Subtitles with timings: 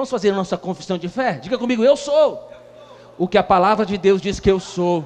[0.00, 1.34] Vamos fazer a nossa confissão de fé?
[1.34, 2.50] Diga comigo, eu sou
[3.18, 5.04] o que a palavra de Deus diz que eu sou.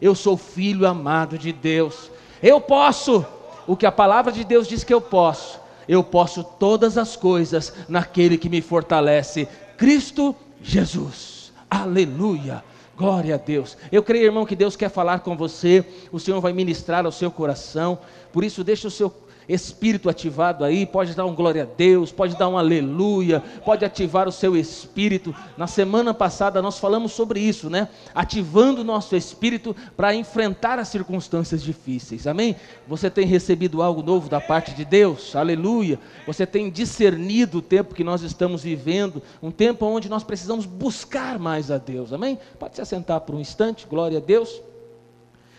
[0.00, 2.10] Eu sou filho amado de Deus.
[2.42, 3.22] Eu posso
[3.66, 5.60] o que a palavra de Deus diz que eu posso.
[5.86, 11.52] Eu posso todas as coisas naquele que me fortalece, Cristo Jesus.
[11.70, 12.64] Aleluia.
[12.96, 13.76] Glória a Deus.
[13.92, 15.84] Eu creio, irmão, que Deus quer falar com você.
[16.10, 17.98] O Senhor vai ministrar ao seu coração.
[18.32, 19.10] Por isso, deixe o seu
[19.52, 24.28] espírito ativado aí, pode dar um glória a Deus, pode dar um aleluia, pode ativar
[24.28, 25.34] o seu espírito.
[25.56, 27.88] Na semana passada nós falamos sobre isso, né?
[28.14, 32.26] Ativando o nosso espírito para enfrentar as circunstâncias difíceis.
[32.26, 32.54] Amém?
[32.86, 35.34] Você tem recebido algo novo da parte de Deus?
[35.34, 35.98] Aleluia.
[36.26, 41.38] Você tem discernido o tempo que nós estamos vivendo, um tempo onde nós precisamos buscar
[41.38, 42.12] mais a Deus.
[42.12, 42.38] Amém?
[42.58, 43.86] Pode se assentar por um instante.
[43.88, 44.62] Glória a Deus.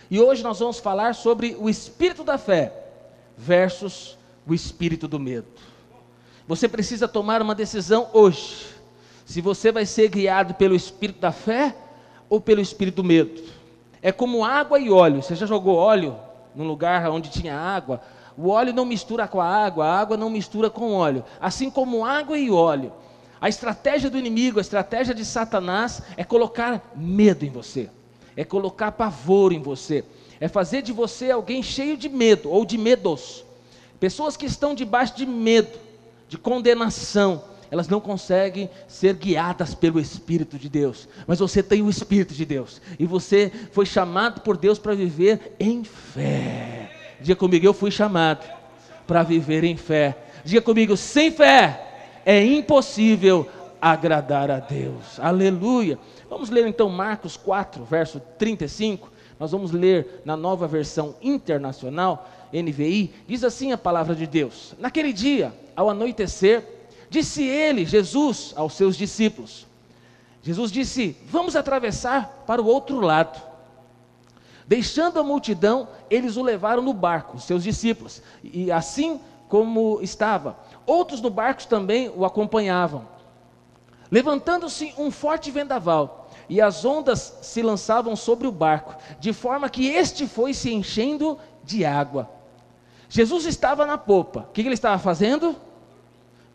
[0.09, 2.80] E hoje nós vamos falar sobre o espírito da fé
[3.41, 5.47] versus o espírito do medo.
[6.47, 8.67] Você precisa tomar uma decisão hoje.
[9.25, 11.75] Se você vai ser guiado pelo espírito da fé
[12.29, 13.41] ou pelo espírito do medo.
[14.01, 15.23] É como água e óleo.
[15.23, 16.15] Você já jogou óleo
[16.55, 18.01] num lugar onde tinha água?
[18.37, 21.23] O óleo não mistura com a água, a água não mistura com o óleo.
[21.39, 22.91] Assim como água e óleo.
[23.39, 27.89] A estratégia do inimigo, a estratégia de Satanás é colocar medo em você,
[28.37, 30.05] é colocar pavor em você,
[30.41, 33.45] é fazer de você alguém cheio de medo ou de medos.
[33.99, 35.77] Pessoas que estão debaixo de medo,
[36.27, 41.07] de condenação, elas não conseguem ser guiadas pelo Espírito de Deus.
[41.27, 45.55] Mas você tem o Espírito de Deus e você foi chamado por Deus para viver
[45.59, 46.91] em fé.
[47.21, 48.43] Diga comigo, eu fui chamado
[49.05, 50.17] para viver em fé.
[50.43, 53.47] Diga comigo, sem fé é impossível
[53.79, 55.19] agradar a Deus.
[55.19, 55.99] Aleluia.
[56.27, 59.11] Vamos ler então Marcos 4, verso 35.
[59.41, 65.11] Nós vamos ler na nova versão internacional, NVI, diz assim a palavra de Deus: Naquele
[65.11, 66.63] dia, ao anoitecer,
[67.09, 69.65] disse ele, Jesus, aos seus discípulos:
[70.43, 73.41] Jesus disse: Vamos atravessar para o outro lado.
[74.67, 79.19] Deixando a multidão, eles o levaram no barco, seus discípulos, e assim
[79.49, 83.07] como estava, outros no barco também o acompanhavam.
[84.11, 86.20] Levantando-se um forte vendaval,
[86.51, 91.39] e as ondas se lançavam sobre o barco, de forma que este foi se enchendo
[91.63, 92.29] de água.
[93.07, 94.41] Jesus estava na popa.
[94.41, 95.55] O que ele estava fazendo?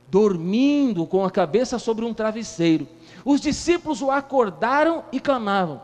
[0.07, 2.87] Dormindo com a cabeça sobre um travesseiro.
[3.25, 5.81] Os discípulos o acordaram e clamavam: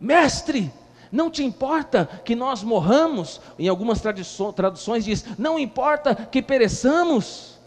[0.00, 0.72] Mestre,
[1.12, 3.42] não te importa que nós morramos?
[3.58, 7.58] Em algumas traduções diz: Não importa que pereçamos.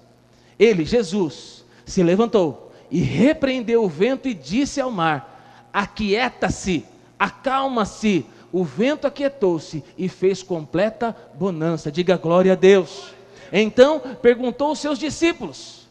[0.57, 5.32] Ele, Jesus, se levantou e repreendeu o vento e disse ao mar:
[5.73, 6.85] aquieta-se,
[7.17, 8.25] acalma-se.
[8.51, 11.91] O vento aquietou-se e fez completa bonança.
[11.91, 13.11] Diga glória a Deus.
[13.51, 15.87] Então perguntou aos seus discípulos: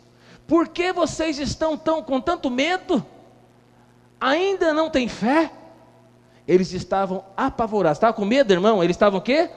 [0.46, 3.04] Por que vocês estão tão com tanto medo?
[4.20, 5.50] Ainda não têm fé?
[6.46, 7.96] Eles estavam apavorados.
[7.96, 8.82] Estavam com medo, irmão?
[8.82, 9.50] Eles estavam o quê?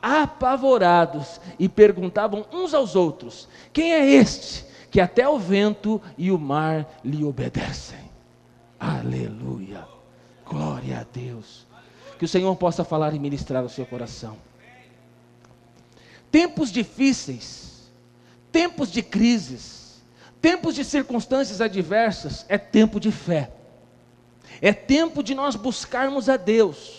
[0.00, 6.38] Apavorados e perguntavam uns aos outros: Quem é este que até o vento e o
[6.38, 8.07] mar lhe obedecem?
[8.78, 9.86] Aleluia.
[10.44, 11.66] Glória a Deus.
[12.18, 14.36] Que o Senhor possa falar e ministrar o seu coração.
[16.30, 17.90] Tempos difíceis,
[18.50, 20.02] tempos de crises,
[20.40, 23.52] tempos de circunstâncias adversas, é tempo de fé.
[24.60, 26.97] É tempo de nós buscarmos a Deus.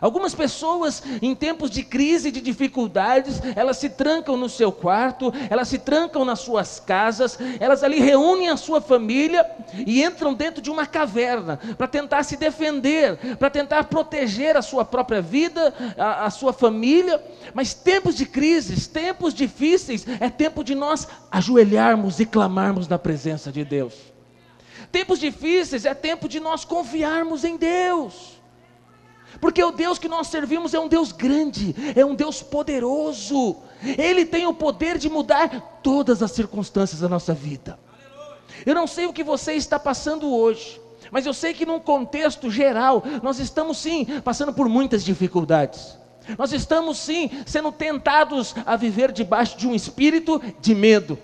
[0.00, 5.68] Algumas pessoas, em tempos de crise de dificuldades, elas se trancam no seu quarto, elas
[5.68, 9.48] se trancam nas suas casas, elas ali reúnem a sua família
[9.86, 14.84] e entram dentro de uma caverna para tentar se defender, para tentar proteger a sua
[14.84, 17.22] própria vida, a, a sua família.
[17.54, 23.50] Mas tempos de crises, tempos difíceis, é tempo de nós ajoelharmos e clamarmos na presença
[23.50, 23.94] de Deus.
[24.92, 28.35] Tempos difíceis é tempo de nós confiarmos em Deus.
[29.40, 33.56] Porque o Deus que nós servimos é um Deus grande, é um Deus poderoso.
[33.82, 37.78] Ele tem o poder de mudar todas as circunstâncias da nossa vida.
[38.64, 40.80] Eu não sei o que você está passando hoje,
[41.10, 45.96] mas eu sei que num contexto geral, nós estamos sim passando por muitas dificuldades.
[46.36, 51.18] Nós estamos sim sendo tentados a viver debaixo de um espírito de medo.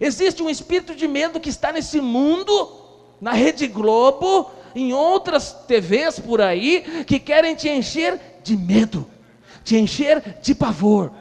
[0.00, 2.72] Existe um espírito de medo que está nesse mundo,
[3.20, 9.08] na Rede Globo, em outras TVs por aí que querem te encher de medo,
[9.62, 11.12] te encher de pavor.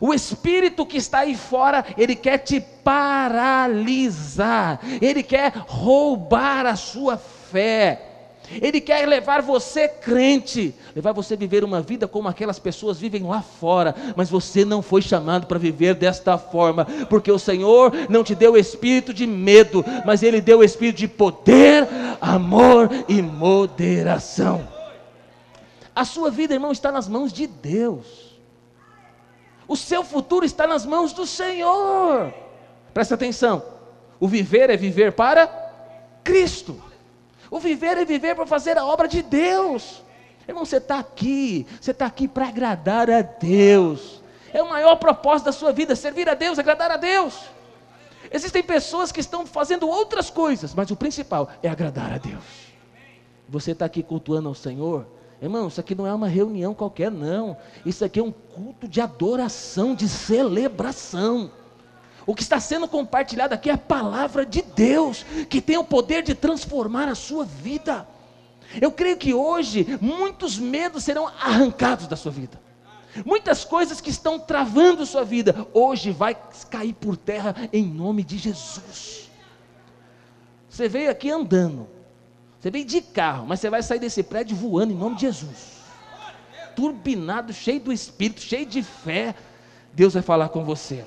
[0.00, 7.16] O espírito que está aí fora, ele quer te paralisar, ele quer roubar a sua
[7.16, 8.15] fé.
[8.50, 13.22] Ele quer levar você crente, levar você a viver uma vida como aquelas pessoas vivem
[13.22, 18.22] lá fora, mas você não foi chamado para viver desta forma, porque o Senhor não
[18.22, 21.88] te deu espírito de medo, mas Ele deu espírito de poder,
[22.20, 24.66] amor e moderação.
[25.94, 28.36] A sua vida, irmão, está nas mãos de Deus.
[29.66, 32.32] O seu futuro está nas mãos do Senhor.
[32.94, 33.62] Presta atenção.
[34.20, 35.46] O viver é viver para
[36.22, 36.80] Cristo.
[37.50, 40.02] O viver é viver para fazer a obra de Deus.
[40.48, 44.22] Irmão, você está aqui, você está aqui para agradar a Deus.
[44.52, 47.34] É o maior propósito da sua vida, servir a Deus, agradar a Deus.
[48.32, 52.44] Existem pessoas que estão fazendo outras coisas, mas o principal é agradar a Deus.
[53.48, 55.06] Você está aqui cultuando ao Senhor,
[55.40, 57.56] irmão, isso aqui não é uma reunião qualquer, não.
[57.84, 61.50] Isso aqui é um culto de adoração, de celebração.
[62.26, 66.24] O que está sendo compartilhado aqui é a palavra de Deus, que tem o poder
[66.24, 68.06] de transformar a sua vida.
[68.80, 72.60] Eu creio que hoje muitos medos serão arrancados da sua vida.
[73.24, 76.36] Muitas coisas que estão travando sua vida, hoje vai
[76.68, 79.30] cair por terra em nome de Jesus.
[80.68, 81.88] Você veio aqui andando,
[82.58, 85.76] você veio de carro, mas você vai sair desse prédio voando em nome de Jesus.
[86.74, 89.34] Turbinado, cheio do Espírito, cheio de fé,
[89.94, 91.06] Deus vai falar com você.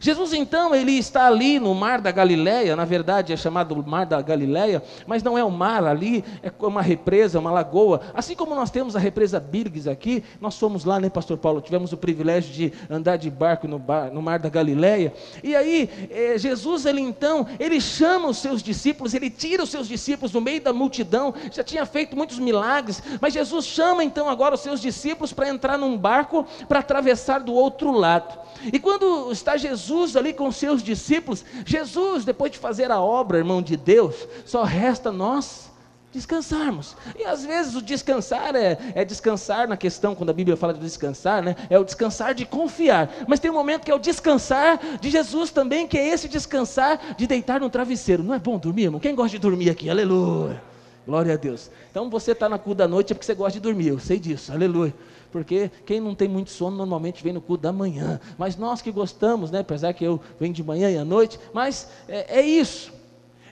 [0.00, 4.20] Jesus então, ele está ali no mar da Galileia, na verdade é chamado mar da
[4.20, 8.00] Galileia, mas não é o mar ali, é uma represa, uma lagoa.
[8.12, 11.92] Assim como nós temos a represa Birgues aqui, nós fomos lá, né, pastor Paulo, tivemos
[11.92, 15.12] o privilégio de andar de barco no, bar, no mar da Galileia.
[15.42, 19.86] E aí, é, Jesus, ele então, ele chama os seus discípulos, ele tira os seus
[19.86, 24.54] discípulos do meio da multidão, já tinha feito muitos milagres, mas Jesus chama então agora
[24.54, 28.46] os seus discípulos para entrar num barco para atravessar do outro lado.
[28.72, 29.75] E quando está Jesus
[30.16, 34.14] ali com seus discípulos, Jesus, depois de fazer a obra, irmão de Deus,
[34.44, 35.70] só resta nós
[36.12, 36.96] descansarmos.
[37.18, 40.80] E às vezes o descansar é, é, descansar na questão, quando a Bíblia fala de
[40.80, 41.54] descansar, né?
[41.68, 43.10] É o descansar de confiar.
[43.28, 47.16] Mas tem um momento que é o descansar de Jesus também, que é esse descansar
[47.16, 48.22] de deitar no travesseiro.
[48.22, 49.00] Não é bom dormir, irmão?
[49.00, 49.90] Quem gosta de dormir aqui?
[49.90, 50.75] Aleluia.
[51.06, 51.70] Glória a Deus.
[51.90, 54.18] Então você está na cu da noite é porque você gosta de dormir, eu sei
[54.18, 54.92] disso, aleluia
[55.36, 58.18] porque quem não tem muito sono normalmente vem no culto da manhã.
[58.38, 61.88] Mas nós que gostamos, né, apesar que eu venho de manhã e à noite, mas
[62.08, 62.90] é, é isso.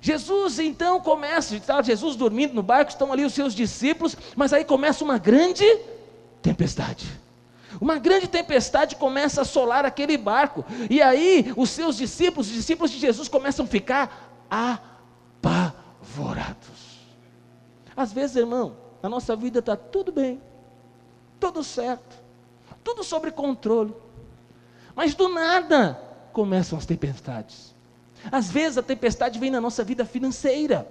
[0.01, 4.65] Jesus então começa, está Jesus dormindo no barco, estão ali os seus discípulos, mas aí
[4.65, 5.65] começa uma grande
[6.41, 7.07] tempestade.
[7.79, 10.65] Uma grande tempestade começa a assolar aquele barco.
[10.89, 14.43] E aí os seus discípulos, os discípulos de Jesus começam a ficar
[15.43, 16.74] apavorados.
[17.97, 20.41] Às vezes, irmão, a nossa vida está tudo bem
[21.45, 22.17] tudo certo,
[22.83, 23.95] tudo sobre controle.
[24.95, 26.01] Mas do nada
[26.33, 27.75] começam as tempestades.
[28.33, 30.89] Às vezes a tempestade vem na nossa vida financeira.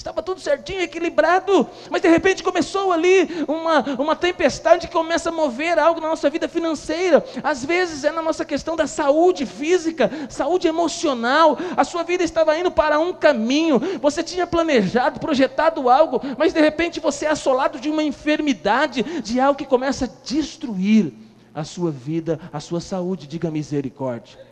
[0.00, 5.32] Estava tudo certinho, equilibrado, mas de repente começou ali uma, uma tempestade que começa a
[5.32, 7.22] mover algo na nossa vida financeira.
[7.42, 11.58] Às vezes é na nossa questão da saúde física, saúde emocional.
[11.76, 16.62] A sua vida estava indo para um caminho, você tinha planejado, projetado algo, mas de
[16.62, 21.12] repente você é assolado de uma enfermidade, de algo que começa a destruir
[21.54, 23.26] a sua vida, a sua saúde.
[23.26, 24.49] Diga misericórdia.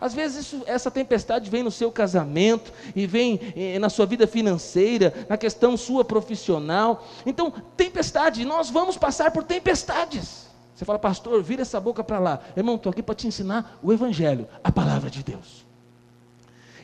[0.00, 4.26] Às vezes isso, essa tempestade vem no seu casamento e vem eh, na sua vida
[4.26, 7.06] financeira, na questão sua profissional.
[7.26, 10.48] Então, tempestade, nós vamos passar por tempestades.
[10.74, 12.40] Você fala, pastor, vira essa boca para lá.
[12.56, 15.66] Irmão, estou aqui para te ensinar o Evangelho, a palavra de Deus.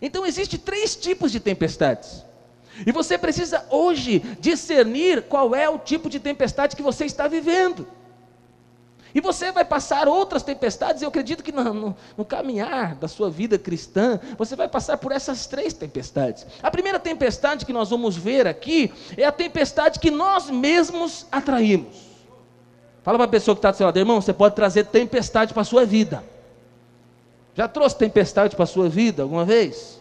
[0.02, 2.22] Então, existe três tipos de tempestades.
[2.84, 7.86] E você precisa hoje discernir qual é o tipo de tempestade que você está vivendo.
[9.16, 13.30] E você vai passar outras tempestades, eu acredito que no, no, no, caminhar da sua
[13.30, 16.46] vida cristã, você vai passar por essas três tempestades.
[16.62, 21.96] A primeira tempestade que nós vamos ver aqui é a tempestade que nós mesmos atraímos.
[23.02, 25.62] Fala para a pessoa que está do seu lado, irmão, você pode trazer tempestade para
[25.62, 26.22] a sua vida.
[27.54, 29.98] Já trouxe tempestade para a sua vida alguma vez?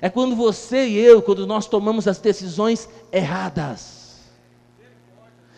[0.00, 3.95] É quando você e eu, quando nós tomamos as decisões erradas.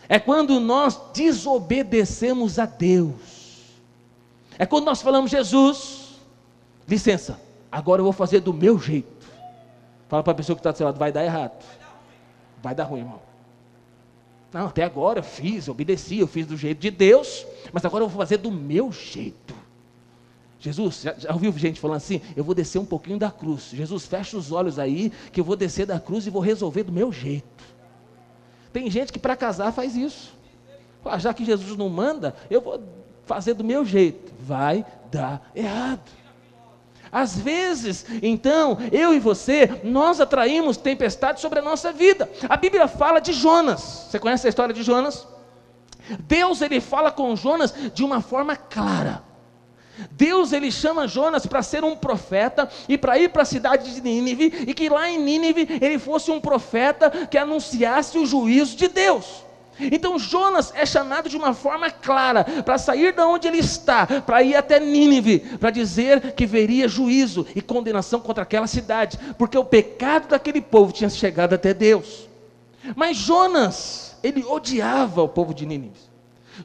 [0.09, 3.69] É quando nós desobedecemos a Deus.
[4.57, 6.19] É quando nós falamos, Jesus,
[6.87, 7.39] licença,
[7.71, 9.27] agora eu vou fazer do meu jeito.
[10.09, 11.63] Fala para a pessoa que está do seu lado, vai dar errado.
[12.61, 13.21] Vai dar ruim, irmão.
[14.51, 18.03] Não, até agora eu fiz, eu obedeci, eu fiz do jeito de Deus, mas agora
[18.03, 19.53] eu vou fazer do meu jeito.
[20.59, 22.19] Jesus, já, já, ouviu gente falando assim?
[22.35, 23.69] Eu vou descer um pouquinho da cruz.
[23.71, 26.91] Jesus, fecha os olhos aí, que eu vou descer da cruz e vou resolver do
[26.91, 27.63] meu jeito.
[28.71, 30.33] Tem gente que para casar faz isso.
[31.17, 32.83] Já que Jesus não manda, eu vou
[33.25, 34.31] fazer do meu jeito.
[34.39, 36.09] Vai dar errado.
[37.11, 42.29] Às vezes, então, eu e você, nós atraímos tempestade sobre a nossa vida.
[42.47, 44.07] A Bíblia fala de Jonas.
[44.09, 45.27] Você conhece a história de Jonas?
[46.21, 49.23] Deus ele fala com Jonas de uma forma clara.
[50.11, 54.01] Deus ele chama Jonas para ser um profeta e para ir para a cidade de
[54.01, 58.87] Nínive e que lá em Nínive ele fosse um profeta que anunciasse o juízo de
[58.87, 59.49] Deus.
[59.79, 64.43] Então Jonas é chamado de uma forma clara para sair de onde ele está, para
[64.43, 69.63] ir até Nínive, para dizer que veria juízo e condenação contra aquela cidade, porque o
[69.63, 72.27] pecado daquele povo tinha chegado até Deus.
[72.95, 76.08] Mas Jonas, ele odiava o povo de Nínive.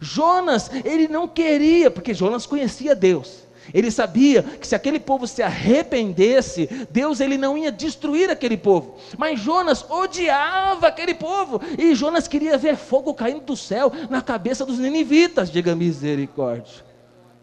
[0.00, 3.44] Jonas, ele não queria, porque Jonas conhecia Deus.
[3.72, 8.96] Ele sabia que se aquele povo se arrependesse, Deus ele não ia destruir aquele povo.
[9.16, 14.66] Mas Jonas odiava aquele povo e Jonas queria ver fogo caindo do céu na cabeça
[14.66, 16.84] dos ninivitas, diga misericórdia.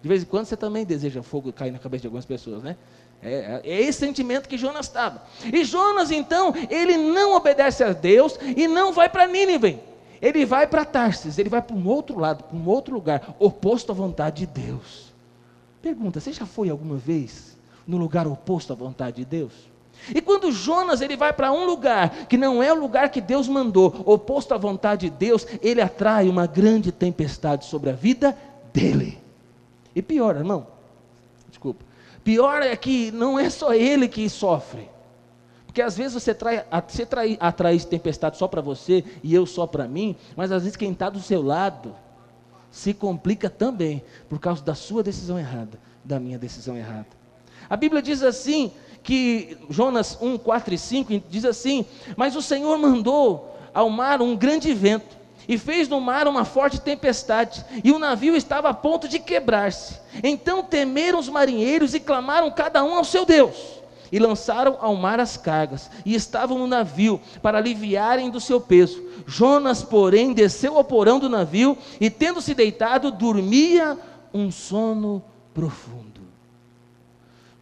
[0.01, 2.75] De vez em quando você também deseja fogo cair na cabeça de algumas pessoas, né?
[3.23, 5.21] É, é, esse sentimento que Jonas estava.
[5.53, 9.79] E Jonas, então, ele não obedece a Deus e não vai para Nínive.
[10.21, 13.91] Ele vai para Tarsis, ele vai para um outro lado, para um outro lugar, oposto
[13.91, 15.11] à vontade de Deus.
[15.81, 19.71] Pergunta: você já foi alguma vez no lugar oposto à vontade de Deus?
[20.13, 23.47] E quando Jonas ele vai para um lugar que não é o lugar que Deus
[23.47, 28.37] mandou, oposto à vontade de Deus, ele atrai uma grande tempestade sobre a vida
[28.73, 29.19] dele.
[29.95, 30.67] E pior, irmão,
[31.49, 31.83] desculpa.
[32.23, 34.89] Pior é que não é só ele que sofre.
[35.71, 39.65] Porque às vezes você, trai, você trai, atrai tempestade só para você e eu só
[39.65, 41.95] para mim, mas às vezes quem está do seu lado
[42.69, 47.07] se complica também por causa da sua decisão errada, da minha decisão errada.
[47.69, 48.69] A Bíblia diz assim,
[49.01, 51.85] que Jonas 1, 4 e 5 diz assim:
[52.17, 55.15] Mas o Senhor mandou ao mar um grande vento,
[55.47, 60.01] e fez no mar uma forte tempestade, e o navio estava a ponto de quebrar-se.
[60.21, 63.80] Então temeram os marinheiros e clamaram cada um ao seu Deus
[64.11, 69.01] e lançaram ao mar as cargas, e estavam no navio para aliviarem do seu peso.
[69.25, 73.97] Jonas, porém, desceu ao porão do navio e, tendo se deitado, dormia
[74.33, 76.21] um sono profundo.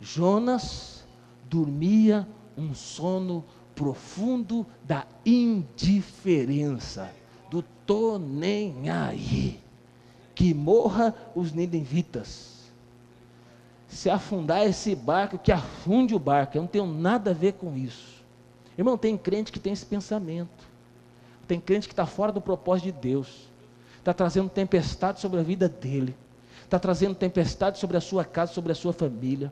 [0.01, 1.05] Jonas
[1.49, 2.27] dormia
[2.57, 3.43] um sono
[3.75, 7.11] profundo da indiferença,
[7.49, 9.59] do tô nem aí.
[10.33, 12.58] Que morra os ninivitas
[13.89, 16.55] se afundar esse barco, que afunde o barco.
[16.55, 18.23] Eu não tenho nada a ver com isso.
[18.77, 20.69] Irmão, tem crente que tem esse pensamento.
[21.47, 23.49] Tem crente que está fora do propósito de Deus.
[23.97, 26.15] Está trazendo tempestade sobre a vida dele.
[26.63, 29.51] Está trazendo tempestade sobre a sua casa, sobre a sua família.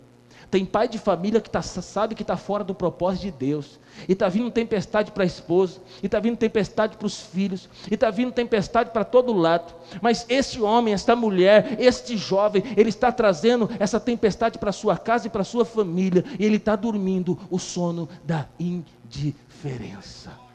[0.50, 3.80] Tem pai de família que tá, sabe que está fora do propósito de Deus.
[4.08, 5.82] E está vindo tempestade para a esposa.
[6.02, 7.70] E está vindo tempestade para os filhos.
[7.90, 9.74] E está vindo tempestade para todo lado.
[10.02, 15.28] Mas esse homem, esta mulher, este jovem, ele está trazendo essa tempestade para sua casa
[15.28, 16.24] e para sua família.
[16.40, 20.47] E ele está dormindo o sono da indiferença.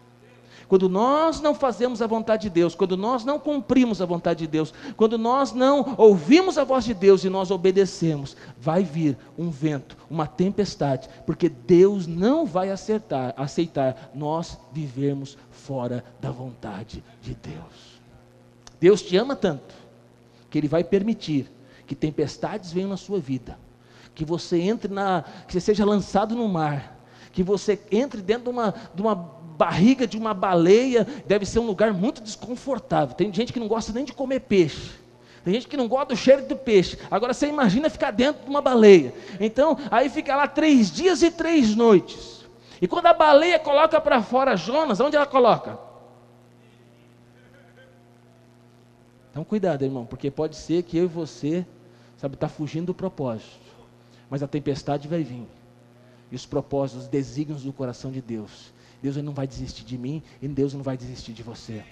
[0.72, 4.46] Quando nós não fazemos a vontade de Deus, quando nós não cumprimos a vontade de
[4.46, 9.50] Deus, quando nós não ouvimos a voz de Deus e nós obedecemos, vai vir um
[9.50, 17.34] vento, uma tempestade, porque Deus não vai acertar, aceitar nós vivermos fora da vontade de
[17.34, 18.00] Deus.
[18.80, 19.74] Deus te ama tanto
[20.48, 21.52] que Ele vai permitir
[21.86, 23.58] que tempestades venham na sua vida,
[24.14, 26.98] que você entre na, que você seja lançado no mar,
[27.30, 31.66] que você entre dentro de uma, de uma barriga de uma baleia deve ser um
[31.66, 33.14] lugar muito desconfortável.
[33.14, 34.90] Tem gente que não gosta nem de comer peixe.
[35.44, 36.98] Tem gente que não gosta do cheiro do peixe.
[37.10, 39.12] Agora você imagina ficar dentro de uma baleia.
[39.40, 42.44] Então, aí fica lá três dias e três noites.
[42.80, 45.78] E quando a baleia coloca para fora Jonas, onde ela coloca?
[49.30, 51.64] Então cuidado, irmão, porque pode ser que eu e você,
[52.18, 53.60] sabe, está fugindo do propósito.
[54.28, 55.46] Mas a tempestade vai vir.
[56.30, 60.22] E os propósitos, os desígnios do coração de Deus Deus não vai desistir de mim
[60.40, 61.82] e Deus não vai desistir de você.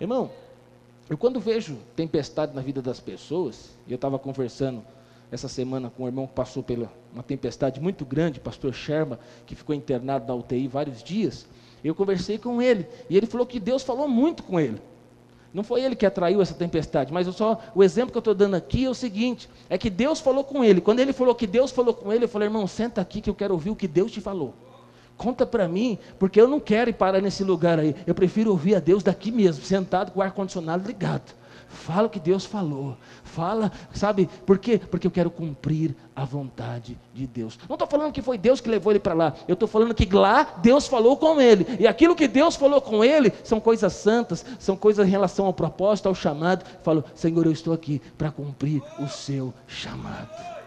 [0.00, 0.30] Irmão,
[1.08, 4.84] eu quando vejo tempestade na vida das pessoas, e eu estava conversando
[5.30, 9.54] essa semana com um irmão que passou por uma tempestade muito grande, pastor Sherma, que
[9.54, 11.46] ficou internado na UTI vários dias,
[11.82, 14.80] eu conversei com ele, e ele falou que Deus falou muito com ele.
[15.52, 18.54] Não foi ele que atraiu essa tempestade, mas só o exemplo que eu estou dando
[18.54, 20.80] aqui é o seguinte: é que Deus falou com ele.
[20.80, 23.34] Quando ele falou que Deus falou com ele, eu falei, irmão, senta aqui que eu
[23.34, 24.54] quero ouvir o que Deus te falou.
[25.22, 27.94] Conta para mim, porque eu não quero ir parar nesse lugar aí.
[28.04, 31.32] Eu prefiro ouvir a Deus daqui mesmo, sentado com o ar-condicionado ligado.
[31.68, 32.96] Fala o que Deus falou.
[33.22, 34.78] Fala, sabe por quê?
[34.78, 37.56] Porque eu quero cumprir a vontade de Deus.
[37.68, 39.32] Não estou falando que foi Deus que levou ele para lá.
[39.46, 41.66] Eu estou falando que lá Deus falou com ele.
[41.78, 45.54] E aquilo que Deus falou com ele são coisas santas, são coisas em relação ao
[45.54, 46.64] propósito, ao chamado.
[46.82, 50.61] Falo, Senhor, eu estou aqui para cumprir o seu chamado.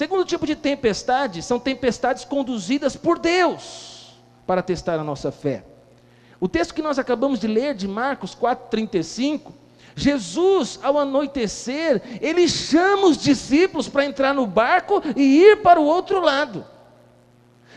[0.00, 4.14] Segundo tipo de tempestade são tempestades conduzidas por Deus
[4.46, 5.62] para testar a nossa fé.
[6.40, 9.52] O texto que nós acabamos de ler, de Marcos 4,35,
[9.94, 15.84] Jesus, ao anoitecer, ele chama os discípulos para entrar no barco e ir para o
[15.84, 16.64] outro lado.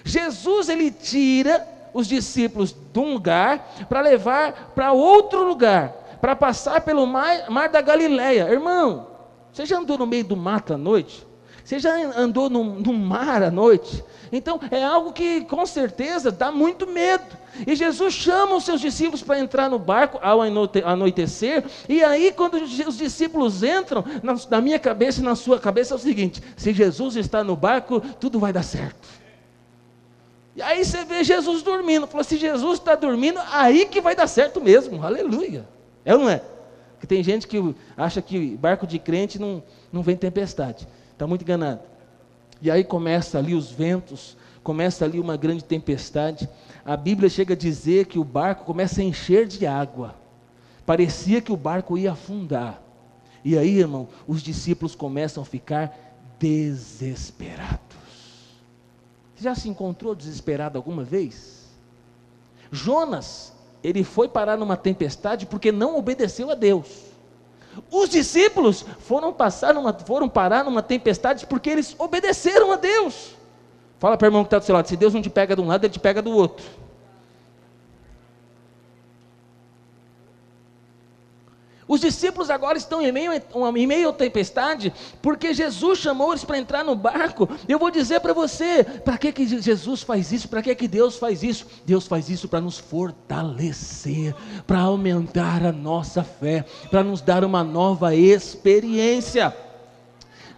[0.06, 5.90] Jesus, ele tira os discípulos de um lugar para levar para outro lugar,
[6.22, 8.48] para passar pelo mar, mar da Galileia.
[8.50, 9.08] Irmão,
[9.52, 11.33] você já andou no meio do mato à noite?
[11.64, 14.04] Você já andou no, no mar à noite?
[14.32, 17.38] Então é algo que com certeza dá muito medo.
[17.68, 21.64] E Jesus chama os seus discípulos para entrar no barco ao anoitecer.
[21.88, 24.04] E aí, quando os discípulos entram,
[24.50, 28.02] na, minha cabeça e na sua cabeça é o seguinte: se Jesus está no barco,
[28.20, 29.08] tudo vai dar certo.
[30.56, 32.08] E aí você vê Jesus dormindo.
[32.08, 35.04] Falou: se Jesus está dormindo, aí que vai dar certo mesmo.
[35.06, 35.66] Aleluia.
[36.04, 36.42] É ou não é?
[36.94, 40.88] Porque tem gente que acha que barco de crente não, não vem tempestade.
[41.14, 41.82] Está muito enganado.
[42.62, 46.50] E aí começa ali os ventos, começa ali uma grande tempestade.
[46.86, 50.16] A Bíblia chega a dizer que o barco começa a encher de água.
[50.86, 52.82] Parecia que o barco ia afundar.
[53.44, 55.96] E aí, irmão, os discípulos começam a ficar
[56.40, 57.80] desesperados.
[59.36, 61.64] Você já se encontrou desesperado alguma vez?
[62.72, 63.54] Jonas,
[63.84, 67.13] ele foi parar numa tempestade porque não obedeceu a Deus.
[67.92, 73.36] Os discípulos foram, passar numa, foram parar numa tempestade porque eles obedeceram a Deus.
[74.00, 75.62] Fala para o irmão que está do seu lado: se Deus não te pega de
[75.62, 76.66] um lado, ele te pega do outro.
[81.88, 86.84] Os discípulos agora estão em meio, em meio tempestade, porque Jesus chamou eles para entrar
[86.84, 87.50] no barco.
[87.68, 90.48] Eu vou dizer para você: para que, que Jesus faz isso?
[90.48, 91.66] Para que, que Deus faz isso?
[91.86, 94.34] Deus faz isso para nos fortalecer,
[94.66, 99.54] para aumentar a nossa fé, para nos dar uma nova experiência.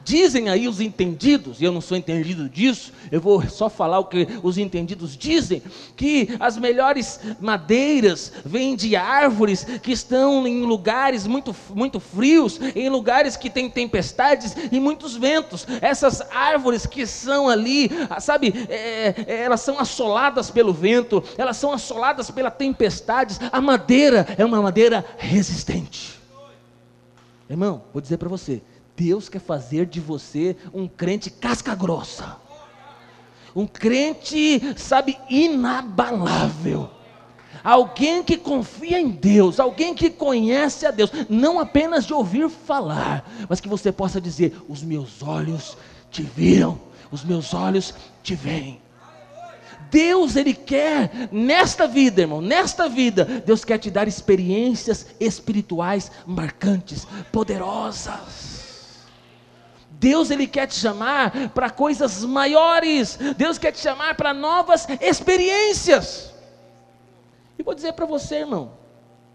[0.05, 4.05] Dizem aí os entendidos, e eu não sou entendido disso, eu vou só falar o
[4.05, 5.63] que os entendidos dizem,
[5.97, 12.87] que as melhores madeiras vêm de árvores que estão em lugares muito, muito frios, em
[12.87, 15.65] lugares que tem tempestades e muitos ventos.
[15.81, 21.71] Essas árvores que são ali, sabe, é, é, elas são assoladas pelo vento, elas são
[21.71, 23.39] assoladas pela tempestades.
[23.51, 26.13] A madeira é uma madeira resistente.
[27.49, 28.61] Irmão, vou dizer para você,
[28.95, 32.37] Deus quer fazer de você um crente casca grossa.
[33.55, 36.89] Um crente, sabe, inabalável.
[37.63, 43.29] Alguém que confia em Deus, alguém que conhece a Deus, não apenas de ouvir falar,
[43.49, 45.77] mas que você possa dizer: Os meus olhos
[46.11, 46.79] te viram,
[47.11, 48.79] os meus olhos te veem.
[49.89, 57.07] Deus, Ele quer, nesta vida, irmão, nesta vida, Deus quer te dar experiências espirituais marcantes,
[57.31, 58.54] poderosas.
[59.99, 63.17] Deus ele quer te chamar para coisas maiores.
[63.37, 66.33] Deus quer te chamar para novas experiências.
[67.57, 68.73] E vou dizer para você, irmão,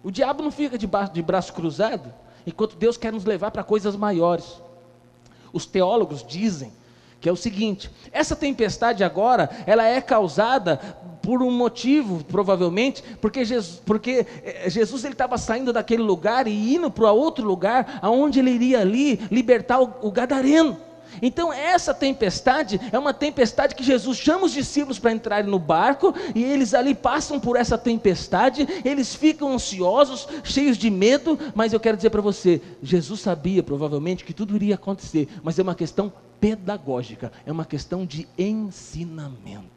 [0.02, 2.12] o diabo não fica de de braço cruzado,
[2.46, 4.60] enquanto Deus quer nos levar para coisas maiores.
[5.52, 6.72] Os teólogos dizem
[7.20, 10.78] que é o seguinte: essa tempestade agora, ela é causada
[11.22, 16.74] por um motivo, provavelmente, porque Jesus, porque eh, Jesus ele estava saindo daquele lugar e
[16.74, 20.89] indo para outro lugar, aonde ele iria ali libertar o, o gadareno.
[21.22, 26.14] Então, essa tempestade é uma tempestade que Jesus chama os discípulos para entrarem no barco,
[26.34, 31.80] e eles ali passam por essa tempestade, eles ficam ansiosos, cheios de medo, mas eu
[31.80, 36.12] quero dizer para você: Jesus sabia provavelmente que tudo iria acontecer, mas é uma questão
[36.40, 39.68] pedagógica, é uma questão de ensinamento.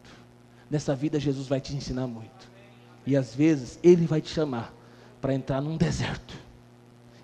[0.70, 2.50] Nessa vida, Jesus vai te ensinar muito,
[3.06, 4.74] e às vezes, Ele vai te chamar
[5.22, 6.36] para entrar num deserto,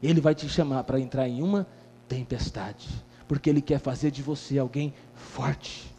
[0.02, 1.66] Ele vai te chamar para entrar em uma
[2.08, 2.88] tempestade
[3.30, 5.94] porque Ele quer fazer de você alguém forte.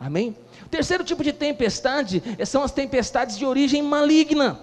[0.00, 0.34] Amém?
[0.64, 4.58] O terceiro tipo de tempestade são as tempestades de origem maligna.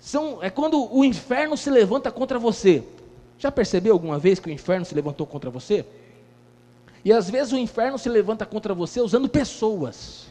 [0.00, 2.82] São, é quando o inferno se levanta contra você.
[3.38, 5.84] Já percebeu alguma vez que o inferno se levantou contra você?
[7.04, 10.24] E às vezes o inferno se levanta contra você usando pessoas.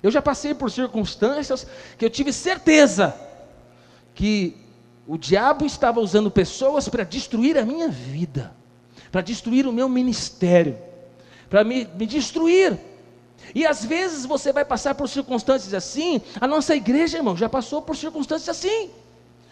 [0.00, 1.66] Eu já passei por circunstâncias
[1.98, 3.16] que eu tive certeza
[4.14, 4.56] que
[5.08, 8.55] o diabo estava usando pessoas para destruir a minha vida
[9.16, 10.76] para destruir o meu ministério,
[11.48, 12.78] para me, me destruir.
[13.54, 17.80] E às vezes você vai passar por circunstâncias assim, a nossa igreja, irmão, já passou
[17.80, 18.90] por circunstâncias assim.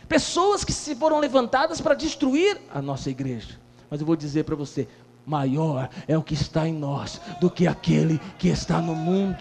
[0.07, 3.59] Pessoas que se foram levantadas para destruir a nossa igreja.
[3.89, 4.87] Mas eu vou dizer para você:
[5.25, 9.39] maior é o que está em nós do que aquele que está no mundo.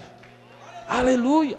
[0.87, 1.57] Aleluia.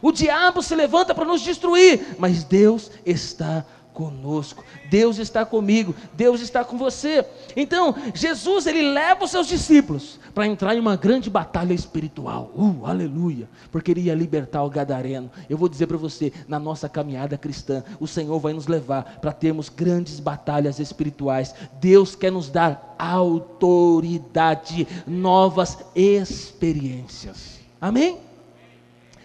[0.00, 4.64] O diabo se levanta para nos destruir, mas Deus está conosco.
[4.90, 7.24] Deus está comigo, Deus está com você.
[7.56, 12.50] Então, Jesus ele leva os seus discípulos para entrar em uma grande batalha espiritual.
[12.56, 13.48] Uh, aleluia!
[13.70, 15.30] Porque ele ia libertar o gadareno.
[15.48, 19.32] Eu vou dizer para você, na nossa caminhada cristã, o Senhor vai nos levar para
[19.32, 21.54] termos grandes batalhas espirituais.
[21.80, 27.60] Deus quer nos dar autoridade, novas experiências.
[27.80, 28.18] Amém?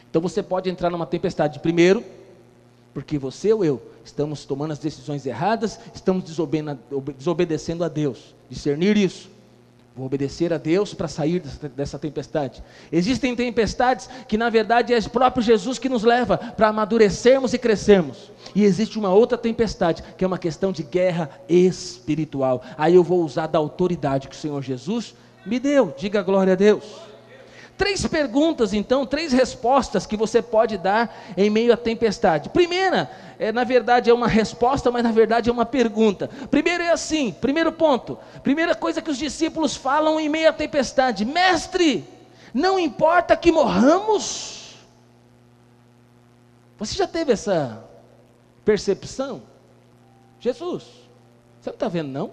[0.10, 2.03] Então você pode entrar numa tempestade primeiro,
[2.93, 6.23] porque você ou eu estamos tomando as decisões erradas, estamos
[7.17, 8.35] desobedecendo a Deus.
[8.49, 9.29] Discernir isso.
[9.95, 11.41] Vou obedecer a Deus para sair
[11.75, 12.63] dessa tempestade.
[12.91, 17.57] Existem tempestades que, na verdade, é o próprio Jesus que nos leva para amadurecermos e
[17.57, 18.31] crescermos.
[18.53, 22.61] E existe uma outra tempestade, que é uma questão de guerra espiritual.
[22.77, 25.91] Aí eu vou usar da autoridade que o Senhor Jesus me deu.
[25.97, 26.83] Diga glória a Deus.
[27.77, 32.49] Três perguntas, então, três respostas que você pode dar em meio à tempestade.
[32.49, 36.27] Primeira, é, na verdade é uma resposta, mas na verdade é uma pergunta.
[36.49, 38.17] Primeiro é assim, primeiro ponto.
[38.41, 42.03] Primeira coisa que os discípulos falam em meio à tempestade: Mestre,
[42.51, 44.75] não importa que morramos.
[46.79, 47.83] Você já teve essa
[48.65, 49.43] percepção?
[50.39, 50.83] Jesus,
[51.61, 52.31] você não está vendo, não?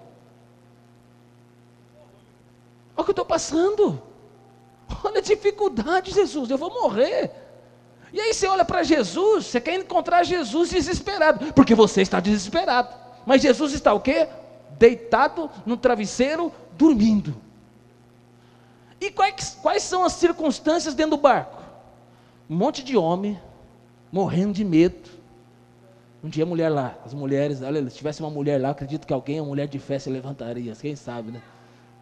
[2.96, 4.13] Olha o que eu estou passando.
[5.02, 7.30] Olha a dificuldade, Jesus, eu vou morrer.
[8.12, 12.94] E aí você olha para Jesus, você quer encontrar Jesus desesperado, porque você está desesperado.
[13.26, 14.28] Mas Jesus está o quê?
[14.78, 17.34] Deitado no travesseiro, dormindo.
[19.00, 21.62] E quais, quais são as circunstâncias dentro do barco?
[22.48, 23.40] Um monte de homem,
[24.12, 25.10] morrendo de medo.
[26.22, 29.12] Um dia a mulher lá, as mulheres, olha, se tivesse uma mulher lá, acredito que
[29.12, 31.42] alguém, uma mulher de fé, se levantaria, quem sabe, né?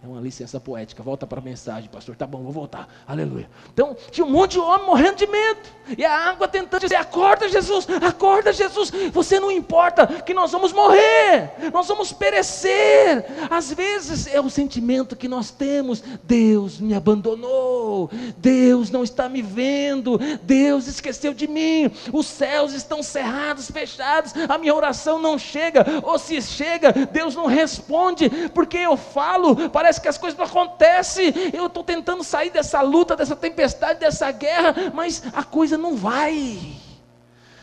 [0.02, 1.00] É uma licença poética.
[1.00, 2.16] Volta para a mensagem, pastor.
[2.16, 2.88] Tá bom, vou voltar.
[3.06, 3.48] Aleluia.
[3.72, 5.60] Então, tinha um monte de homem morrendo de medo.
[5.96, 8.90] E a água tentando dizer: Acorda, Jesus, acorda, Jesus.
[9.12, 13.24] Você não importa que nós vamos morrer, nós vamos perecer.
[13.48, 19.40] Às vezes é o sentimento que nós temos: Deus me abandonou, Deus não está me
[19.40, 25.84] vendo, Deus esqueceu de mim, os céus estão cerrados, fechados, a minha oração não chega,
[26.02, 31.32] ou se chega, Deus não responde, porque eu falo, parece que as coisas não acontecem.
[31.52, 36.58] Eu estou tentando sair dessa luta, dessa tempestade, dessa guerra, mas a coisa não vai,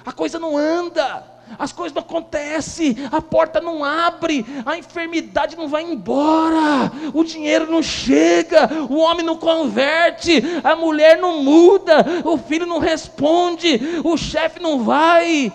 [0.06, 1.24] a coisa não anda,
[1.58, 7.72] as coisas não acontecem, a porta não abre, a enfermidade não vai embora, o dinheiro
[7.72, 14.16] não chega, o homem não converte, a mulher não muda, o filho não responde, o
[14.18, 15.52] chefe não vai.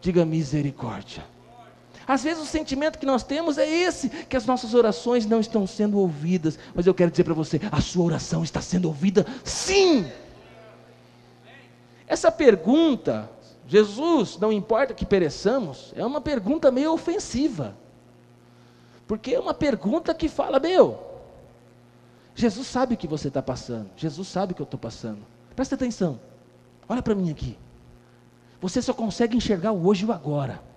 [0.00, 1.29] Diga misericórdia.
[2.10, 5.64] Às vezes o sentimento que nós temos é esse, que as nossas orações não estão
[5.64, 6.58] sendo ouvidas.
[6.74, 10.10] Mas eu quero dizer para você, a sua oração está sendo ouvida sim.
[12.08, 13.30] Essa pergunta,
[13.64, 17.76] Jesus, não importa que pereçamos, é uma pergunta meio ofensiva.
[19.06, 20.98] Porque é uma pergunta que fala, meu,
[22.34, 25.20] Jesus sabe o que você está passando, Jesus sabe o que eu estou passando.
[25.54, 26.18] Presta atenção,
[26.88, 27.56] olha para mim aqui.
[28.60, 30.69] Você só consegue enxergar o hoje e o agora.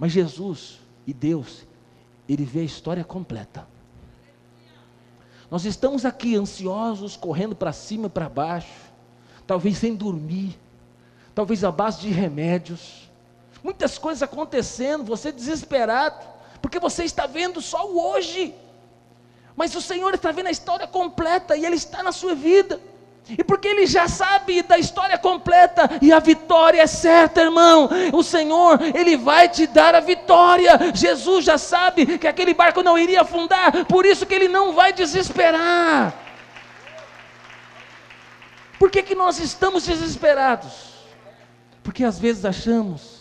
[0.00, 1.66] Mas Jesus e Deus,
[2.26, 3.68] Ele vê a história completa.
[5.50, 8.90] Nós estamos aqui ansiosos, correndo para cima e para baixo,
[9.46, 10.58] talvez sem dormir,
[11.34, 13.10] talvez à base de remédios,
[13.62, 16.26] muitas coisas acontecendo, você desesperado,
[16.62, 18.54] porque você está vendo só o hoje,
[19.54, 22.80] mas o Senhor está vendo a história completa e Ele está na sua vida.
[23.38, 27.88] E porque ele já sabe da história completa e a vitória é certa, irmão.
[28.12, 30.78] O Senhor, ele vai te dar a vitória.
[30.94, 34.92] Jesus já sabe que aquele barco não iria afundar, por isso que ele não vai
[34.92, 36.14] desesperar.
[38.78, 40.90] Por que, que nós estamos desesperados?
[41.82, 43.20] Porque às vezes achamos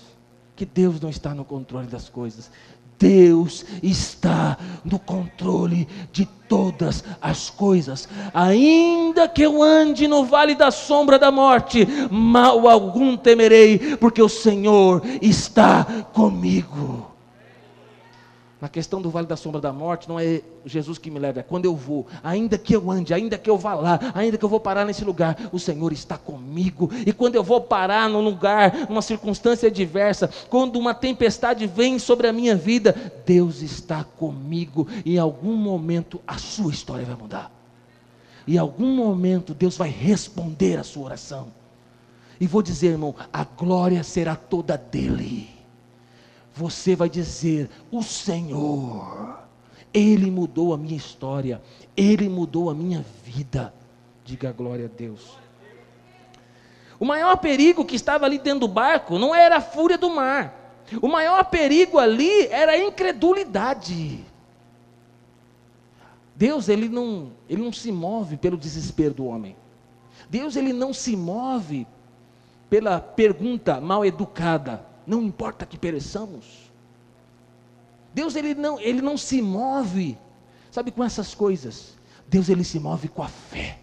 [0.55, 2.51] que Deus não está no controle das coisas.
[2.99, 8.09] Deus está no controle de todas as coisas.
[8.33, 14.27] Ainda que eu ande no vale da sombra da morte, mal algum temerei, porque o
[14.27, 17.08] Senhor está comigo.
[18.61, 21.43] Na questão do vale da sombra da morte, não é Jesus que me leva, é
[21.43, 24.49] quando eu vou, ainda que eu ande, ainda que eu vá lá, ainda que eu
[24.49, 26.91] vou parar nesse lugar, o Senhor está comigo.
[27.05, 32.27] E quando eu vou parar num lugar, numa circunstância diversa, quando uma tempestade vem sobre
[32.27, 32.93] a minha vida,
[33.25, 34.85] Deus está comigo.
[35.05, 37.49] E em algum momento a sua história vai mudar.
[38.45, 41.47] E em algum momento Deus vai responder a sua oração.
[42.41, 45.58] E vou dizer, irmão, a glória será toda dele
[46.53, 49.39] você vai dizer: O Senhor,
[49.93, 51.61] Ele mudou a minha história,
[51.95, 53.73] Ele mudou a minha vida.
[54.23, 55.37] Diga glória a Deus.
[56.99, 60.55] O maior perigo que estava ali dentro do barco não era a fúria do mar,
[61.01, 64.25] O maior perigo ali era a incredulidade.
[66.35, 69.55] Deus ele não, ele não se move pelo desespero do homem.
[70.29, 71.85] Deus ele não se move
[72.69, 74.88] pela pergunta mal educada.
[75.09, 76.69] Não importa que pereçamos.
[78.13, 80.15] Deus ele não, ele não se move,
[80.69, 81.95] sabe, com essas coisas.
[82.27, 83.79] Deus ele se move com a fé.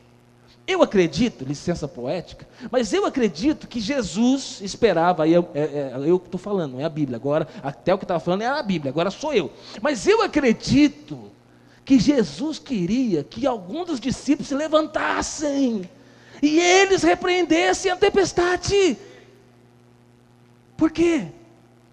[0.69, 6.39] Eu acredito, licença poética, mas eu acredito que Jesus esperava, aí eu, é, é, estou
[6.39, 9.11] falando, não é a Bíblia, agora, até o que estava falando era a Bíblia, agora
[9.11, 9.51] sou eu.
[9.83, 11.31] Mas eu acredito
[11.85, 15.89] que Jesus queria que alguns dos discípulos se levantassem
[16.41, 18.97] e eles repreendessem a tempestade.
[20.77, 21.29] Por quê?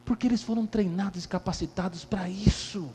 [0.05, 2.89] Porque eles foram treinados e capacitados para isso.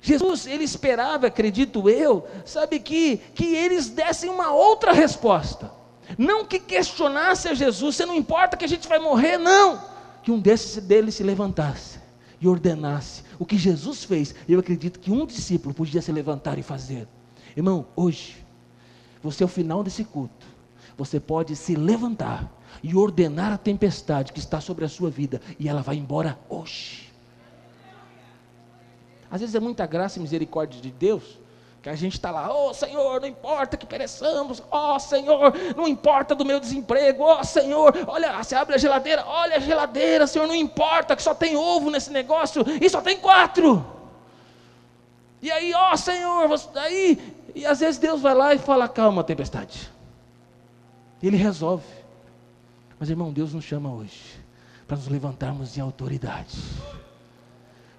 [0.00, 5.72] Jesus, ele esperava, acredito eu, sabe que, que eles dessem uma outra resposta.
[6.18, 9.80] Não que questionasse a Jesus, você não importa que a gente vai morrer, não.
[10.22, 11.98] Que um desses deles se levantasse
[12.38, 14.34] e ordenasse o que Jesus fez.
[14.46, 17.08] Eu acredito que um discípulo podia se levantar e fazer.
[17.56, 18.36] Irmão, hoje,
[19.22, 20.46] você ao final desse culto,
[20.96, 22.50] você pode se levantar
[22.82, 27.12] e ordenar a tempestade que está sobre a sua vida e ela vai embora hoje.
[29.30, 31.40] Às vezes é muita graça e misericórdia de Deus,
[31.82, 36.34] que a gente está lá, oh Senhor, não importa que pereçamos, oh Senhor, não importa
[36.34, 40.54] do meu desemprego, oh Senhor, olha, você abre a geladeira, olha a geladeira, Senhor, não
[40.54, 43.84] importa que só tem ovo nesse negócio e só tem quatro.
[45.42, 49.24] E aí, ó Senhor, você, aí, e às vezes Deus vai lá e fala, calma,
[49.24, 49.92] tempestade.
[51.26, 51.84] Ele resolve.
[52.98, 54.20] Mas irmão, Deus nos chama hoje
[54.86, 56.58] para nos levantarmos em autoridade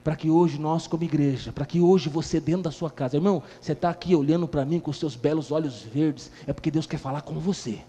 [0.06, 3.42] para que hoje nós, como igreja, para que hoje você dentro da sua casa, irmão,
[3.60, 6.86] você está aqui olhando para mim com os seus belos olhos verdes, é porque Deus
[6.86, 7.80] quer falar com você.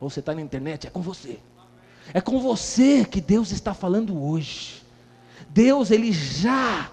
[0.00, 1.38] Ou você está na internet, é com você.
[2.12, 4.82] É com você que Deus está falando hoje.
[5.48, 6.90] Deus, Ele já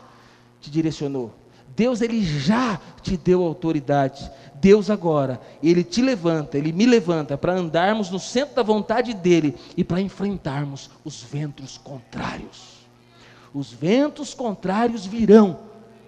[0.61, 1.33] te direcionou.
[1.75, 4.29] Deus, Ele já te deu autoridade.
[4.59, 9.55] Deus agora, Ele te levanta, Ele me levanta para andarmos no centro da vontade dEle
[9.77, 12.79] e para enfrentarmos os ventos contrários.
[13.53, 15.59] Os ventos contrários virão,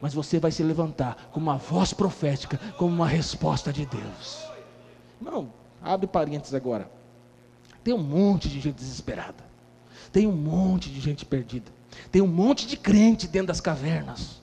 [0.02, 4.46] mas você vai se levantar com uma voz profética, como uma resposta de Deus.
[5.20, 6.90] Não, abre parênteses agora.
[7.84, 9.44] Tem um monte de gente desesperada.
[10.12, 11.72] Tem um monte de gente perdida.
[12.12, 14.42] Tem um monte de crente dentro das cavernas.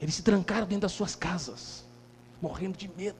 [0.00, 1.84] Eles se trancaram dentro das suas casas,
[2.40, 3.16] morrendo de medo.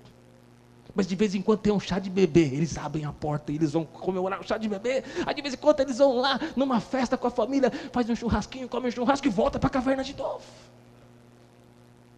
[0.97, 3.57] Mas de vez em quando tem um chá de bebê, eles abrem a porta e
[3.57, 5.05] eles vão comemorar o chá de bebê.
[5.27, 8.17] Aí de vez em quando eles vão lá numa festa com a família, faz um
[8.17, 10.43] churrasquinho, come um churrasco e volta para a caverna de novo.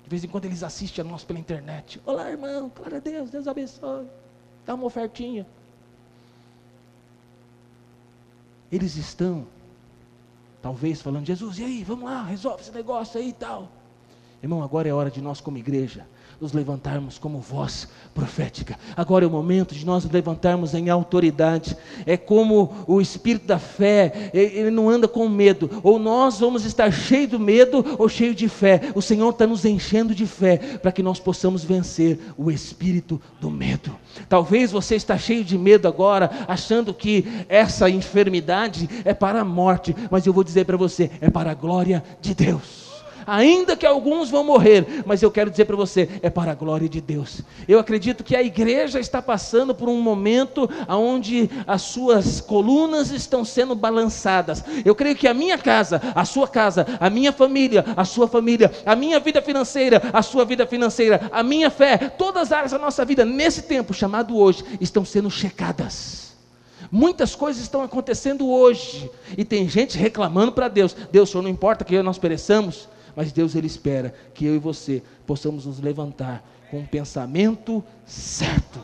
[0.04, 2.00] De vez em quando eles assistem a nós pela internet.
[2.06, 4.06] Olá, irmão, glória a Deus, Deus abençoe.
[4.64, 5.44] Dá uma ofertinha.
[8.70, 9.44] Eles estão,
[10.62, 13.68] talvez, falando, Jesus, e aí, vamos lá, resolve esse negócio aí e tal.
[14.40, 16.06] Irmão, agora é hora de nós, como igreja,
[16.40, 18.78] nos levantarmos como voz profética.
[18.96, 21.76] Agora é o momento de nós nos levantarmos em autoridade.
[22.06, 25.70] É como o espírito da fé, ele não anda com medo.
[25.82, 28.92] Ou nós vamos estar cheio do medo ou cheio de fé.
[28.94, 33.50] O Senhor está nos enchendo de fé para que nós possamos vencer o espírito do
[33.50, 33.94] medo.
[34.28, 39.94] Talvez você está cheio de medo agora, achando que essa enfermidade é para a morte,
[40.10, 42.87] mas eu vou dizer para você, é para a glória de Deus
[43.28, 46.88] ainda que alguns vão morrer, mas eu quero dizer para você, é para a glória
[46.88, 47.42] de Deus.
[47.68, 53.44] Eu acredito que a igreja está passando por um momento onde as suas colunas estão
[53.44, 54.64] sendo balançadas.
[54.82, 58.72] Eu creio que a minha casa, a sua casa, a minha família, a sua família,
[58.86, 62.78] a minha vida financeira, a sua vida financeira, a minha fé, todas as áreas da
[62.78, 66.28] nossa vida, nesse tempo chamado hoje, estão sendo checadas.
[66.90, 71.84] Muitas coisas estão acontecendo hoje e tem gente reclamando para Deus: Deus, Senhor, não importa
[71.84, 72.88] que nós pereçamos,
[73.18, 78.78] mas Deus ele espera que eu e você possamos nos levantar com um pensamento certo.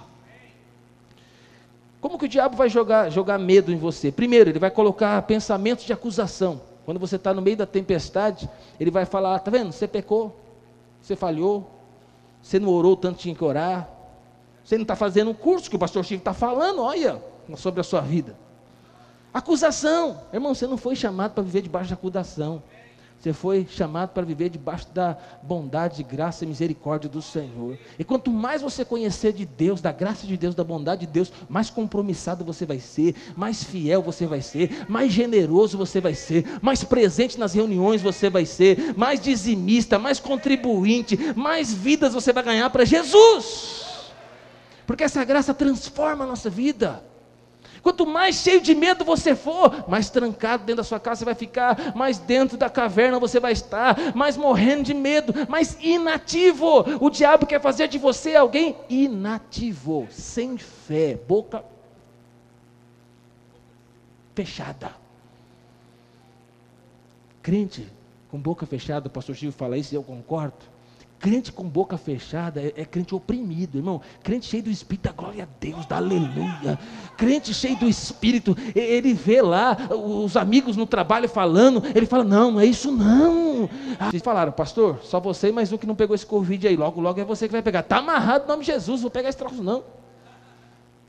[2.00, 4.10] Como que o diabo vai jogar, jogar medo em você?
[4.10, 6.60] Primeiro, ele vai colocar pensamentos de acusação.
[6.84, 9.70] Quando você está no meio da tempestade, ele vai falar: tá vendo?
[9.70, 10.36] Você pecou,
[11.00, 11.70] você falhou,
[12.42, 13.88] você não orou tanto tinha que orar,
[14.64, 17.22] você não está fazendo um curso que o pastor Chico está falando, olha,
[17.56, 18.34] sobre a sua vida.
[19.32, 22.60] Acusação, irmão, você não foi chamado para viver debaixo de acusação.
[23.24, 27.78] Você foi chamado para viver debaixo da bondade, graça e misericórdia do Senhor.
[27.98, 31.32] E quanto mais você conhecer de Deus, da graça de Deus, da bondade de Deus,
[31.48, 36.44] mais compromissado você vai ser, mais fiel você vai ser, mais generoso você vai ser,
[36.60, 42.42] mais presente nas reuniões você vai ser, mais dizimista, mais contribuinte, mais vidas você vai
[42.42, 44.12] ganhar para Jesus.
[44.86, 47.02] Porque essa graça transforma a nossa vida.
[47.84, 51.34] Quanto mais cheio de medo você for, mais trancado dentro da sua casa você vai
[51.34, 56.78] ficar, mais dentro da caverna você vai estar, mais morrendo de medo, mais inativo.
[56.98, 61.62] O diabo quer fazer de você alguém inativo, sem fé, boca
[64.34, 64.92] fechada.
[67.42, 67.86] Crente
[68.30, 70.73] com boca fechada, o pastor Chico fala isso e eu concordo.
[71.24, 73.98] Crente com boca fechada é, é, crente oprimido, irmão.
[74.22, 76.78] Crente cheio do Espírito, da glória a Deus, da aleluia.
[77.16, 82.50] Crente cheio do Espírito, ele vê lá os amigos no trabalho falando, ele fala: Não,
[82.50, 83.70] não é isso não.
[83.98, 86.76] Ah, vocês falaram, pastor, só você e mais um que não pegou esse Covid aí.
[86.76, 87.80] Logo, logo é você que vai pegar.
[87.80, 89.82] Está amarrado em nome de Jesus, vou pegar esse troço não.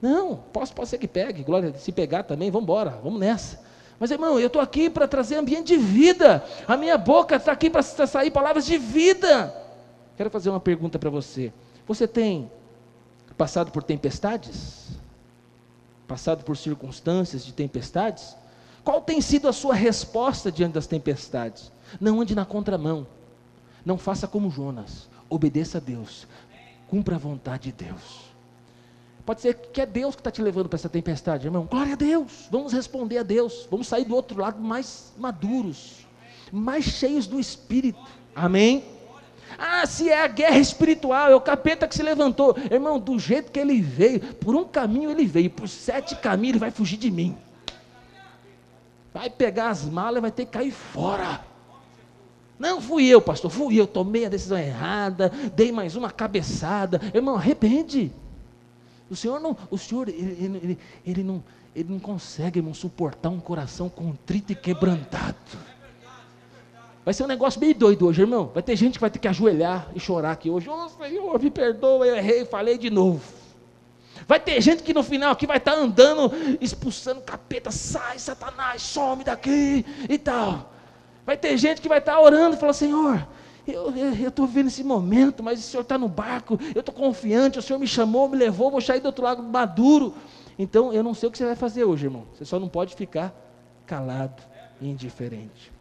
[0.01, 3.59] Não, posso, pode ser que pegue, glória, se pegar também, vamos embora, vamos nessa.
[3.99, 6.41] Mas irmão, eu estou aqui para trazer ambiente de vida.
[6.65, 9.64] A minha boca está aqui para sair palavras de vida.
[10.17, 11.51] Quero fazer uma pergunta para você.
[11.87, 12.49] Você tem
[13.37, 14.89] passado por tempestades?
[16.07, 18.35] Passado por circunstâncias de tempestades?
[18.83, 21.71] Qual tem sido a sua resposta diante das tempestades?
[21.99, 23.07] Não ande na contramão.
[23.83, 25.09] Não faça como Jonas.
[25.29, 26.27] Obedeça a Deus.
[26.87, 28.25] Cumpra a vontade de Deus.
[29.25, 31.65] Pode ser que é Deus que está te levando para essa tempestade, irmão.
[31.65, 32.47] Glória a Deus.
[32.51, 33.67] Vamos responder a Deus.
[33.71, 36.05] Vamos sair do outro lado mais maduros,
[36.51, 37.99] mais cheios do Espírito.
[38.35, 38.94] Amém?
[39.57, 42.55] Ah, se é a guerra espiritual, é o capeta que se levantou.
[42.71, 46.59] Irmão, do jeito que ele veio, por um caminho ele veio, por sete caminhos ele
[46.59, 47.37] vai fugir de mim.
[49.13, 51.41] Vai pegar as malas e vai ter que cair fora.
[52.57, 57.01] Não fui eu, pastor, fui eu, tomei a decisão errada, dei mais uma cabeçada.
[57.13, 58.11] Irmão, arrepende.
[59.09, 61.43] O Senhor não, o Senhor, ele, ele, ele não,
[61.75, 65.35] ele não consegue, irmão, suportar um coração contrito e quebrantado.
[67.05, 68.49] Vai ser um negócio meio doido hoje, irmão.
[68.51, 70.67] Vai ter gente que vai ter que ajoelhar e chorar aqui hoje.
[70.67, 73.21] Ô oh, Senhor, me perdoa, eu errei, falei de novo.
[74.27, 79.23] Vai ter gente que no final aqui vai estar andando, expulsando capeta, sai, Satanás, some
[79.23, 80.73] daqui e tal.
[81.23, 83.27] Vai ter gente que vai estar orando e falar, Senhor,
[83.67, 83.93] eu
[84.27, 87.77] estou vendo esse momento, mas o Senhor está no barco, eu estou confiante, o Senhor
[87.77, 90.15] me chamou, me levou, vou sair do outro lado maduro.
[90.57, 92.25] Então eu não sei o que você vai fazer hoje, irmão.
[92.33, 93.31] Você só não pode ficar
[93.85, 94.41] calado
[94.81, 95.74] e indiferente.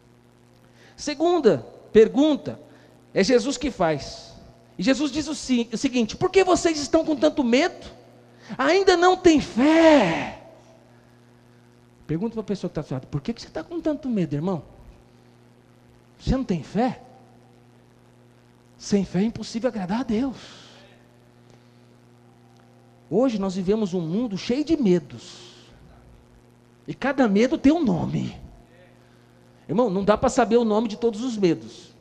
[0.96, 1.58] Segunda
[1.92, 2.60] pergunta,
[3.12, 4.32] é Jesus que faz.
[4.78, 7.86] E Jesus diz o, seguinte: por que vocês estão com tanto medo?
[8.58, 10.42] Ainda não tem fé.
[12.06, 14.62] Pergunta para a pessoa que está falando: por que você está com tanto medo, irmão?
[16.18, 17.00] Você não tem fé?
[18.78, 20.36] Sem fé é impossível agradar a Deus.
[23.08, 25.54] Hoje nós vivemos um mundo cheio de medos.
[26.86, 28.43] E cada medo tem um nome.
[29.68, 31.94] Irmão, não dá para saber o nome de todos os medos.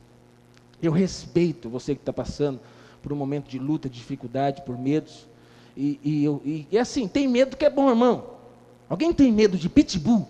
[0.82, 2.60] Eu respeito você que está passando
[3.02, 5.28] por um momento de luta, de dificuldade, por medos.
[5.76, 8.26] E, e, e, e assim, tem medo que é bom, irmão.
[8.90, 10.28] Alguém tem medo de pitbull?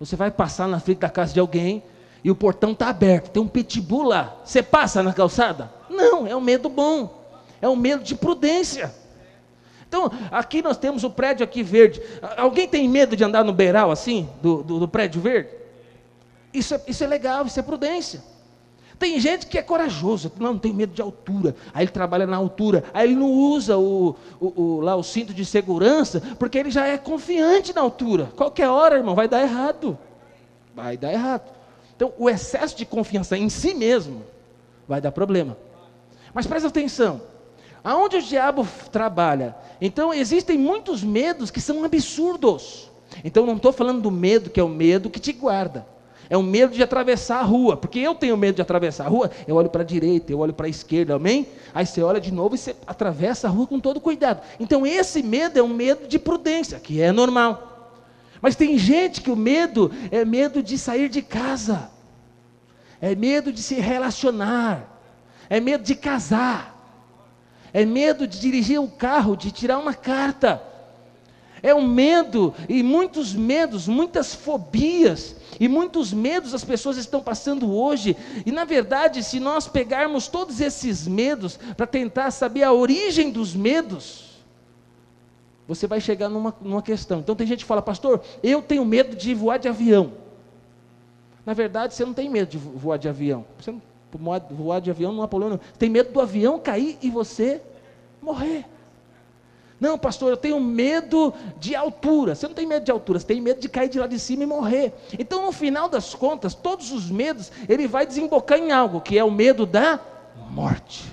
[0.00, 1.82] Você vai passar na frente da casa de alguém
[2.22, 4.36] e o portão está aberto, tem um pitbull lá.
[4.44, 5.70] Você passa na calçada?
[5.90, 7.22] Não, é um medo bom.
[7.60, 8.94] É um medo de prudência.
[9.86, 12.02] Então, aqui nós temos o prédio aqui verde.
[12.36, 15.63] Alguém tem medo de andar no beiral assim, do, do, do prédio verde?
[16.54, 18.22] Isso é, isso é legal, isso é prudência.
[18.96, 21.56] Tem gente que é corajoso, não, não tem medo de altura.
[21.74, 25.34] Aí ele trabalha na altura, aí ele não usa o, o, o, lá o cinto
[25.34, 28.30] de segurança, porque ele já é confiante na altura.
[28.36, 29.98] Qualquer hora, irmão, vai dar errado.
[30.74, 31.52] Vai dar errado.
[31.96, 34.22] Então, o excesso de confiança em si mesmo
[34.86, 35.56] vai dar problema.
[36.32, 37.20] Mas presta atenção.
[37.82, 39.56] Aonde o diabo trabalha?
[39.80, 42.90] Então, existem muitos medos que são absurdos.
[43.24, 45.93] Então, não estou falando do medo que é o medo que te guarda.
[46.28, 49.30] É o medo de atravessar a rua, porque eu tenho medo de atravessar a rua,
[49.46, 51.46] eu olho para a direita, eu olho para a esquerda, amém?
[51.74, 54.40] Aí você olha de novo e você atravessa a rua com todo cuidado.
[54.58, 57.92] Então esse medo é um medo de prudência, que é normal.
[58.40, 61.90] Mas tem gente que o medo é medo de sair de casa,
[63.00, 65.00] é medo de se relacionar,
[65.48, 66.74] é medo de casar,
[67.72, 70.62] é medo de dirigir um carro, de tirar uma carta
[71.64, 77.74] é um medo, e muitos medos, muitas fobias, e muitos medos as pessoas estão passando
[77.74, 78.14] hoje.
[78.44, 83.54] E na verdade, se nós pegarmos todos esses medos para tentar saber a origem dos
[83.54, 84.42] medos,
[85.66, 87.20] você vai chegar numa, numa questão.
[87.20, 90.12] Então tem gente que fala, pastor, eu tenho medo de voar de avião.
[91.46, 93.42] Na verdade, você não tem medo de voar de avião.
[93.58, 93.80] Você não
[94.50, 95.58] voar de avião não há problema.
[95.78, 97.62] Tem medo do avião cair e você
[98.20, 98.66] morrer.
[99.80, 102.34] Não, pastor, eu tenho medo de altura.
[102.34, 104.44] Você não tem medo de altura, você tem medo de cair de lá de cima
[104.44, 104.94] e morrer.
[105.18, 109.24] Então, no final das contas, todos os medos, ele vai desembocar em algo, que é
[109.24, 110.00] o medo da
[110.50, 111.04] morte.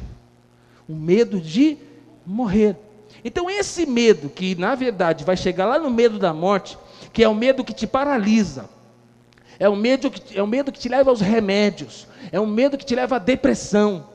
[0.87, 1.77] O medo de
[2.25, 2.77] morrer.
[3.23, 6.77] Então, esse medo, que na verdade vai chegar lá no medo da morte,
[7.11, 8.69] que é o medo que te paralisa,
[9.59, 12.77] é o medo que, é o medo que te leva aos remédios, é o medo
[12.77, 14.05] que te leva à depressão.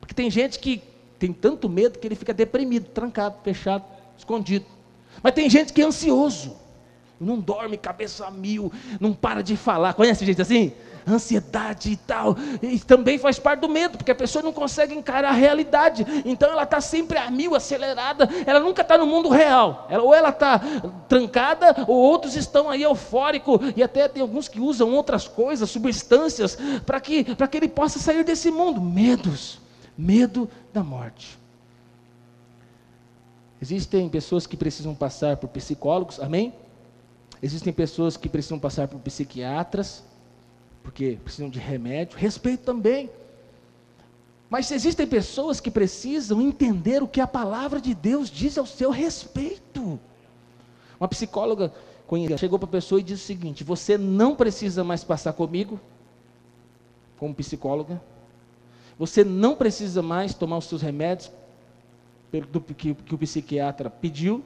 [0.00, 0.82] Porque tem gente que
[1.22, 3.84] tem tanto medo que ele fica deprimido, trancado, fechado,
[4.18, 4.66] escondido.
[5.22, 6.56] Mas tem gente que é ansioso,
[7.20, 9.94] não dorme, cabeça a mil, não para de falar.
[9.94, 10.72] Conhece gente assim?
[11.04, 15.30] ansiedade e tal, e também faz parte do medo, porque a pessoa não consegue encarar
[15.30, 19.88] a realidade, então ela está sempre a mil, acelerada, ela nunca está no mundo real,
[19.90, 20.60] ela, ou ela está
[21.08, 26.56] trancada, ou outros estão aí eufóricos, e até tem alguns que usam outras coisas, substâncias,
[26.86, 29.60] para que, que ele possa sair desse mundo, medos,
[29.96, 31.38] medo da morte.
[33.60, 36.52] Existem pessoas que precisam passar por psicólogos, amém?
[37.42, 40.02] Existem pessoas que precisam passar por psiquiatras,
[40.82, 43.08] porque precisam de remédio, respeito também.
[44.50, 48.90] Mas existem pessoas que precisam entender o que a palavra de Deus diz ao seu
[48.90, 49.98] respeito.
[51.00, 51.72] Uma psicóloga
[52.36, 55.80] chegou para a pessoa e disse o seguinte: Você não precisa mais passar comigo,
[57.18, 58.02] como psicóloga.
[58.98, 61.30] Você não precisa mais tomar os seus remédios
[62.50, 64.42] do que, o psiquiatra pediu.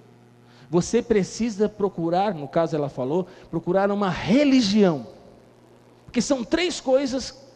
[0.68, 5.06] Você precisa procurar, no caso ela falou, procurar uma religião
[6.16, 7.46] porque são três coisas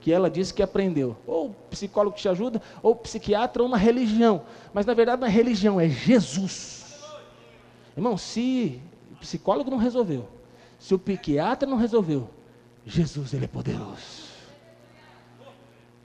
[0.00, 4.42] que ela disse que aprendeu: ou psicólogo que te ajuda, ou psiquiatra, ou uma religião.
[4.74, 6.98] Mas na verdade não é religião, é Jesus.
[7.96, 8.82] Irmão, se
[9.12, 10.28] o psicólogo não resolveu,
[10.80, 12.28] se o psiquiatra não resolveu,
[12.84, 14.27] Jesus ele é poderoso.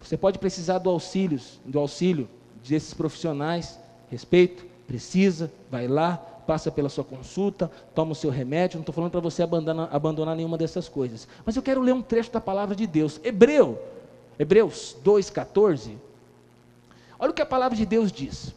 [0.03, 2.29] Você pode precisar do auxílio, do auxílio
[2.67, 3.79] desses profissionais,
[4.11, 8.77] respeito, precisa, vai lá, passa pela sua consulta, toma o seu remédio.
[8.77, 11.27] Não estou falando para você abandonar, abandonar nenhuma dessas coisas.
[11.45, 13.19] Mas eu quero ler um trecho da palavra de Deus.
[13.23, 13.81] Hebreu,
[14.37, 15.95] Hebreus 2,14.
[17.17, 18.53] Olha o que a palavra de Deus diz.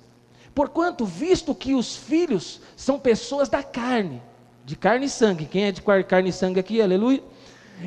[0.54, 4.20] Porquanto, visto que os filhos são pessoas da carne,
[4.64, 7.22] de carne e sangue, quem é de carne e sangue aqui, aleluia?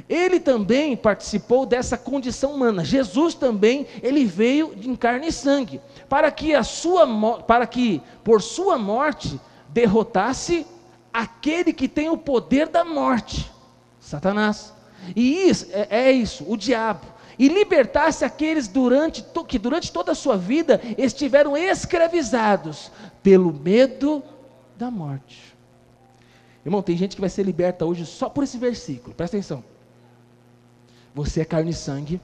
[0.07, 2.83] Ele também participou dessa condição humana.
[2.85, 7.07] Jesus também, ele veio em carne e sangue, para que a sua
[7.41, 10.65] para que por sua morte derrotasse
[11.13, 13.51] aquele que tem o poder da morte,
[13.99, 14.73] Satanás.
[15.15, 17.05] E isso é, é isso, o diabo.
[17.37, 22.91] E libertasse aqueles durante, que durante toda a sua vida estiveram escravizados
[23.23, 24.21] pelo medo
[24.77, 25.55] da morte.
[26.65, 29.63] Irmão, tem gente que vai ser liberta hoje só por esse versículo, presta atenção.
[31.13, 32.21] Você é carne e sangue.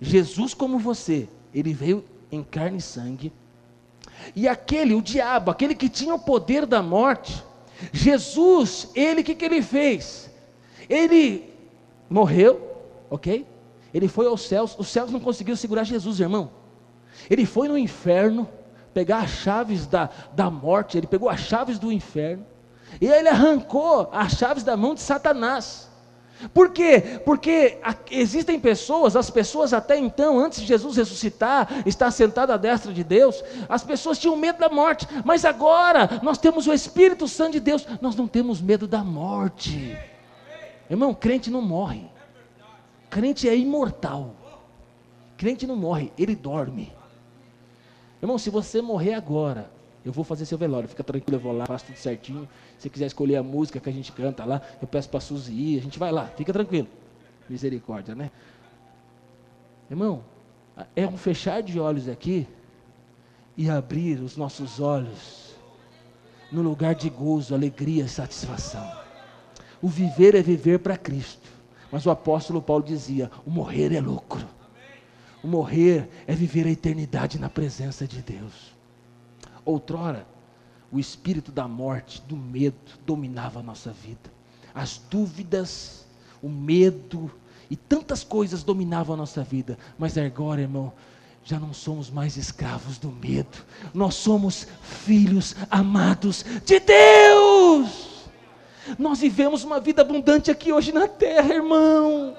[0.00, 3.32] Jesus, como você, ele veio em carne e sangue
[4.34, 7.42] e aquele, o diabo, aquele que tinha o poder da morte,
[7.92, 10.30] Jesus, ele, o que, que ele fez?
[10.88, 11.52] Ele
[12.08, 13.46] morreu, ok?
[13.92, 16.50] Ele foi aos céus, os céus não conseguiram segurar Jesus, irmão.
[17.30, 18.48] Ele foi no inferno,
[18.92, 22.44] pegar as chaves da, da morte, ele pegou as chaves do inferno,
[23.00, 25.87] e ele arrancou as chaves da mão de Satanás.
[26.54, 27.20] Por quê?
[27.24, 27.78] Porque
[28.10, 33.02] existem pessoas, as pessoas até então, antes de Jesus ressuscitar, estar sentado à destra de
[33.02, 37.60] Deus, as pessoas tinham medo da morte, mas agora nós temos o Espírito Santo de
[37.60, 39.98] Deus, nós não temos medo da morte.
[40.88, 42.06] Irmão, crente não morre,
[43.10, 44.34] crente é imortal,
[45.36, 46.92] crente não morre, ele dorme.
[48.22, 49.70] Irmão, se você morrer agora,
[50.04, 52.48] eu vou fazer seu velório, fica tranquilo, eu vou lá, faço tudo certinho.
[52.78, 55.78] Se quiser escolher a música que a gente canta lá, eu peço para Suzy ir,
[55.78, 56.88] a gente vai lá, fica tranquilo.
[57.48, 58.30] Misericórdia, né?
[59.90, 60.22] Irmão,
[60.94, 62.46] é um fechar de olhos aqui
[63.56, 65.56] e abrir os nossos olhos
[66.52, 68.90] no lugar de gozo, alegria e satisfação.
[69.80, 71.48] O viver é viver para Cristo.
[71.90, 74.46] Mas o apóstolo Paulo dizia: o morrer é lucro.
[75.42, 78.76] O morrer é viver a eternidade na presença de Deus.
[79.68, 80.26] Outrora,
[80.90, 84.32] o espírito da morte, do medo, dominava a nossa vida.
[84.74, 86.06] As dúvidas,
[86.42, 87.30] o medo
[87.68, 89.78] e tantas coisas dominavam a nossa vida.
[89.98, 90.90] Mas agora, irmão,
[91.44, 93.58] já não somos mais escravos do medo.
[93.92, 98.24] Nós somos filhos amados de Deus.
[98.98, 102.34] Nós vivemos uma vida abundante aqui hoje na terra, irmão.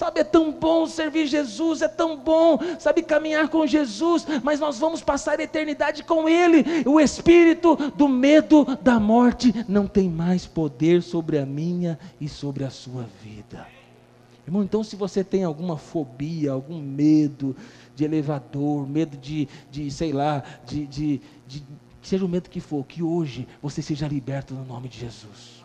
[0.00, 4.78] Sabe, é tão bom servir Jesus, é tão bom, sabe, caminhar com Jesus, mas nós
[4.78, 6.64] vamos passar a eternidade com Ele.
[6.86, 12.64] O espírito do medo da morte não tem mais poder sobre a minha e sobre
[12.64, 13.66] a sua vida.
[14.46, 17.54] Irmão, então se você tem alguma fobia, algum medo
[17.94, 21.62] de elevador, medo de, de sei lá, de, de, de
[22.00, 25.59] seja o medo que for, que hoje você seja liberto no nome de Jesus.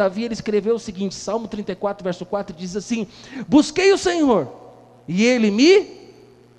[0.00, 3.06] Davi ele escreveu o seguinte, Salmo 34, verso 4 diz assim:
[3.46, 4.50] Busquei o Senhor,
[5.06, 6.00] e ele me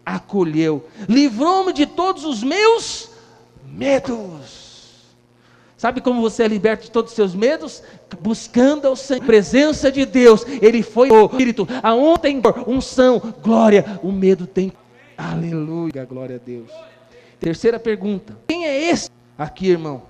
[0.05, 3.09] acolheu, livrou-me de todos os meus
[3.65, 4.61] medos.
[5.75, 7.81] Sabe como você é liberto de todos os seus medos?
[8.19, 10.45] Buscando a presença de Deus.
[10.61, 11.67] Ele foi o Espírito.
[11.81, 14.71] Aonde tem unção, glória, o medo tem.
[15.17, 16.69] Aleluia, glória a Deus.
[17.39, 19.09] Terceira pergunta: Quem é esse?
[19.35, 20.03] Aqui, irmão,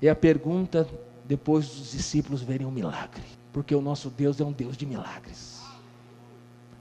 [0.00, 0.86] é a pergunta
[1.28, 3.22] depois dos discípulos verem o um milagre.
[3.52, 5.62] Porque o nosso Deus é um Deus de milagres.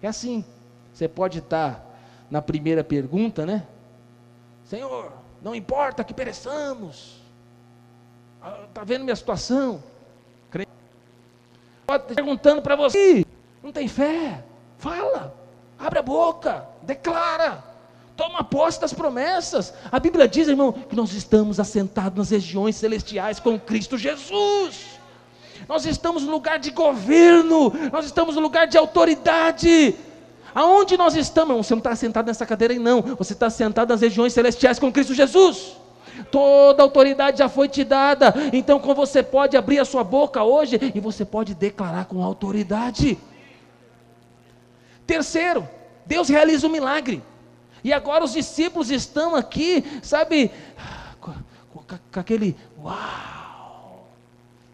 [0.02, 0.44] É assim.
[0.92, 1.86] Você pode estar
[2.32, 3.68] na primeira pergunta, né?
[4.66, 7.18] Senhor, não importa que pereçamos
[8.70, 9.84] Está ah, vendo minha situação?
[11.86, 13.26] Pode estar perguntando para você.
[13.64, 14.44] Não tem fé?
[14.78, 15.34] Fala.
[15.80, 16.68] Abre a boca.
[16.82, 17.64] Declara.
[18.18, 19.74] Toma posse das promessas.
[19.92, 24.98] A Bíblia diz, irmão, que nós estamos assentados nas regiões celestiais com Cristo Jesus.
[25.70, 27.72] Nós estamos no lugar de governo.
[27.94, 29.96] Nós estamos no lugar de autoridade.
[30.56, 31.56] Aonde nós estamos?
[31.58, 33.04] Você não está sentado nessa cadeira aí, não.
[33.04, 35.78] Você está sentado nas regiões celestiais com Cristo Jesus.
[36.32, 38.34] Toda autoridade já foi te dada.
[38.52, 43.16] Então, como você pode abrir a sua boca hoje e você pode declarar com autoridade.
[45.06, 45.70] Terceiro,
[46.04, 47.22] Deus realiza um milagre.
[47.84, 50.52] E agora os discípulos estão aqui, sabe,
[51.20, 51.34] com,
[51.72, 54.08] com, com aquele uau!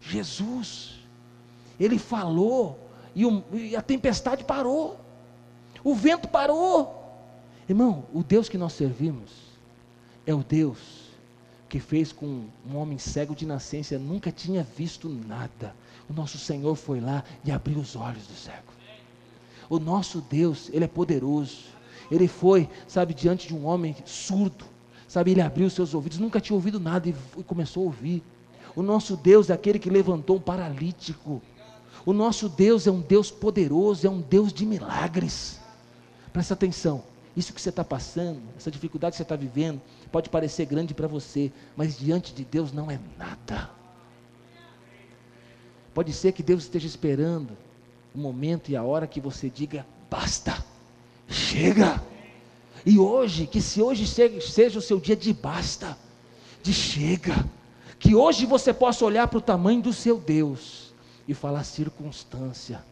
[0.00, 1.00] Jesus,
[1.78, 2.78] ele falou
[3.14, 4.98] e, o, e a tempestade parou,
[5.82, 7.02] o vento parou.
[7.68, 9.30] Irmão, o Deus que nós servimos
[10.26, 11.04] é o Deus
[11.68, 15.74] que fez com um homem cego de nascença, nunca tinha visto nada.
[16.08, 18.72] O nosso Senhor foi lá e abriu os olhos do cego.
[19.68, 21.73] O nosso Deus, Ele é poderoso.
[22.10, 24.64] Ele foi, sabe, diante de um homem surdo.
[25.06, 28.22] Sabe, ele abriu seus ouvidos, nunca tinha ouvido nada e começou a ouvir.
[28.74, 31.40] O nosso Deus é aquele que levantou um paralítico.
[32.04, 35.60] O nosso Deus é um Deus poderoso, é um Deus de milagres.
[36.32, 37.04] Presta atenção.
[37.36, 39.80] Isso que você está passando, essa dificuldade que você está vivendo,
[40.12, 43.70] pode parecer grande para você, mas diante de Deus não é nada.
[45.92, 47.56] Pode ser que Deus esteja esperando
[48.14, 50.64] o momento e a hora que você diga: basta,
[51.28, 52.02] chega.
[52.84, 55.96] E hoje, que se hoje seja o seu dia de basta,
[56.62, 57.44] de chega,
[57.98, 60.92] que hoje você possa olhar para o tamanho do seu Deus
[61.26, 62.84] e falar circunstância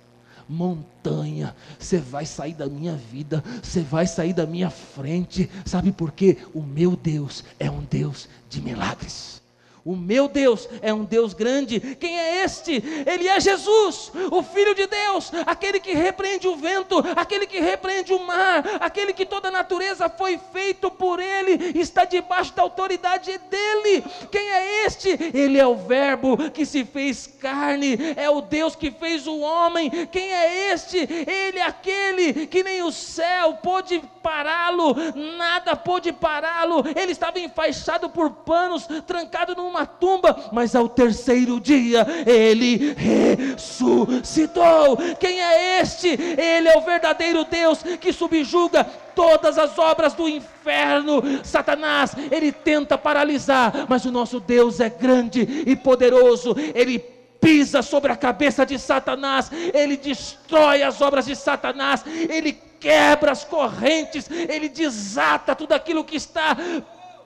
[0.48, 6.12] montanha, você vai sair da minha vida, você vai sair da minha frente, sabe por
[6.12, 6.38] quê?
[6.54, 9.41] O meu Deus é um Deus de milagres.
[9.84, 11.80] O meu Deus é um Deus grande.
[11.96, 12.72] Quem é este?
[13.06, 18.12] Ele é Jesus, o Filho de Deus, aquele que repreende o vento, aquele que repreende
[18.12, 23.36] o mar, aquele que toda a natureza foi feito por Ele, está debaixo da autoridade
[23.38, 24.04] dele.
[24.30, 25.08] Quem é este?
[25.34, 29.90] Ele é o Verbo que se fez carne, é o Deus que fez o homem.
[30.06, 30.98] Quem é este?
[30.98, 34.94] Ele é aquele que nem o céu pôde pará-lo,
[35.36, 36.84] nada pôde pará-lo.
[36.94, 44.98] Ele estava enfaixado por panos, trancado num uma tumba, mas ao terceiro dia ele ressuscitou.
[45.18, 46.08] Quem é este?
[46.08, 51.22] Ele é o verdadeiro Deus que subjuga todas as obras do inferno.
[51.42, 56.54] Satanás, ele tenta paralisar, mas o nosso Deus é grande e poderoso.
[56.74, 56.98] Ele
[57.40, 63.44] pisa sobre a cabeça de Satanás, ele destrói as obras de Satanás, ele quebra as
[63.44, 66.56] correntes, ele desata tudo aquilo que está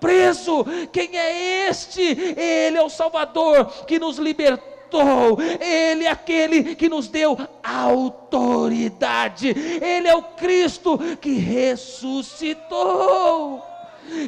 [0.00, 0.64] preso.
[0.92, 2.02] Quem é este?
[2.02, 5.38] Ele é o Salvador que nos libertou.
[5.60, 9.48] Ele é aquele que nos deu autoridade.
[9.48, 12.76] Ele é o Cristo que ressuscitou.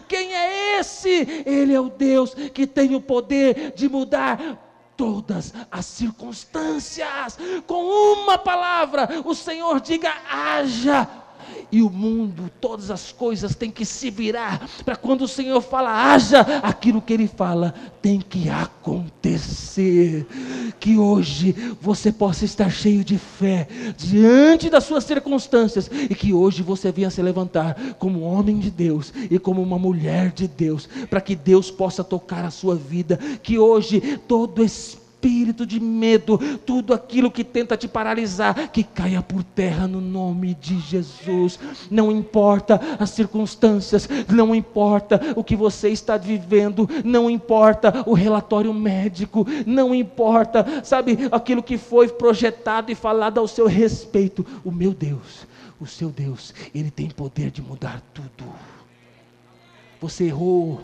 [0.09, 1.45] Quem é esse?
[1.47, 4.59] Ele é o Deus que tem o poder de mudar
[4.97, 7.39] todas as circunstâncias.
[7.67, 11.09] Com uma palavra, o Senhor diga: haja
[11.71, 16.13] e o mundo, todas as coisas têm que se virar para quando o Senhor fala,
[16.13, 20.27] haja, aquilo que Ele fala tem que acontecer.
[20.81, 26.63] Que hoje você possa estar cheio de fé diante das suas circunstâncias e que hoje
[26.63, 31.21] você venha se levantar como homem de Deus e como uma mulher de Deus, para
[31.21, 33.19] que Deus possa tocar a sua vida.
[33.43, 39.21] Que hoje todo espírito espírito de medo, tudo aquilo que tenta te paralisar, que caia
[39.21, 41.59] por terra no nome de Jesus.
[41.91, 48.73] Não importa as circunstâncias, não importa o que você está vivendo, não importa o relatório
[48.73, 54.47] médico, não importa, sabe, aquilo que foi projetado e falado ao seu respeito.
[54.65, 55.49] O meu Deus,
[55.81, 58.53] o seu Deus, ele tem poder de mudar tudo.
[60.01, 60.81] Você errou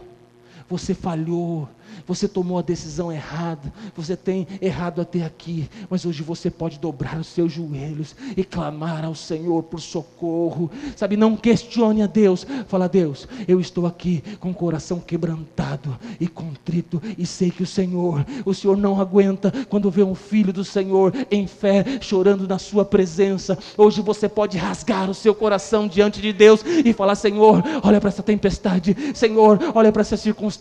[0.68, 1.68] Você falhou,
[2.06, 7.18] você tomou a decisão errada, você tem errado até aqui, mas hoje você pode dobrar
[7.18, 10.70] os seus joelhos e clamar ao Senhor por socorro.
[10.96, 12.46] Sabe, não questione a Deus.
[12.66, 17.66] Fala, Deus, eu estou aqui com o coração quebrantado e contrito e sei que o
[17.66, 22.58] Senhor, o Senhor não aguenta quando vê um filho do Senhor em fé chorando na
[22.58, 23.58] sua presença.
[23.76, 28.08] Hoje você pode rasgar o seu coração diante de Deus e falar: Senhor, olha para
[28.08, 30.53] essa tempestade, Senhor, olha para essa circunstância.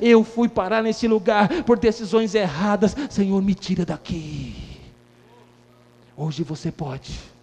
[0.00, 2.96] Eu fui parar nesse lugar por decisões erradas.
[3.10, 4.54] Senhor, me tira daqui.
[6.16, 7.33] Hoje você pode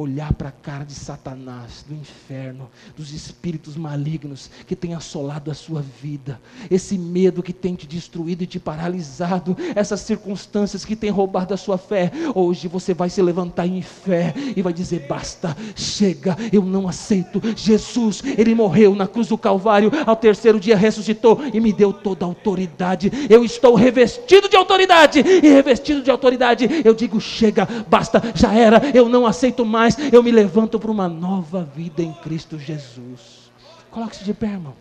[0.00, 5.54] olhar para a cara de Satanás, do inferno, dos espíritos malignos que têm assolado a
[5.54, 6.40] sua vida,
[6.70, 11.56] esse medo que tem te destruído e te paralisado, essas circunstâncias que têm roubado a
[11.56, 12.10] sua fé.
[12.34, 17.40] Hoje você vai se levantar em fé e vai dizer: basta, chega, eu não aceito.
[17.56, 22.24] Jesus, ele morreu na cruz do Calvário, ao terceiro dia ressuscitou e me deu toda
[22.24, 23.10] a autoridade.
[23.28, 26.68] Eu estou revestido de autoridade e revestido de autoridade.
[26.84, 30.90] Eu digo: chega, basta, já era, eu não aceito mais mais, eu me levanto para
[30.90, 33.50] uma nova vida em Cristo Jesus.
[33.90, 34.74] Coloque-se de pé, irmão.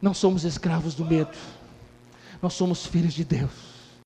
[0.00, 1.36] Não somos escravos do medo,
[2.42, 3.73] nós somos filhos de Deus.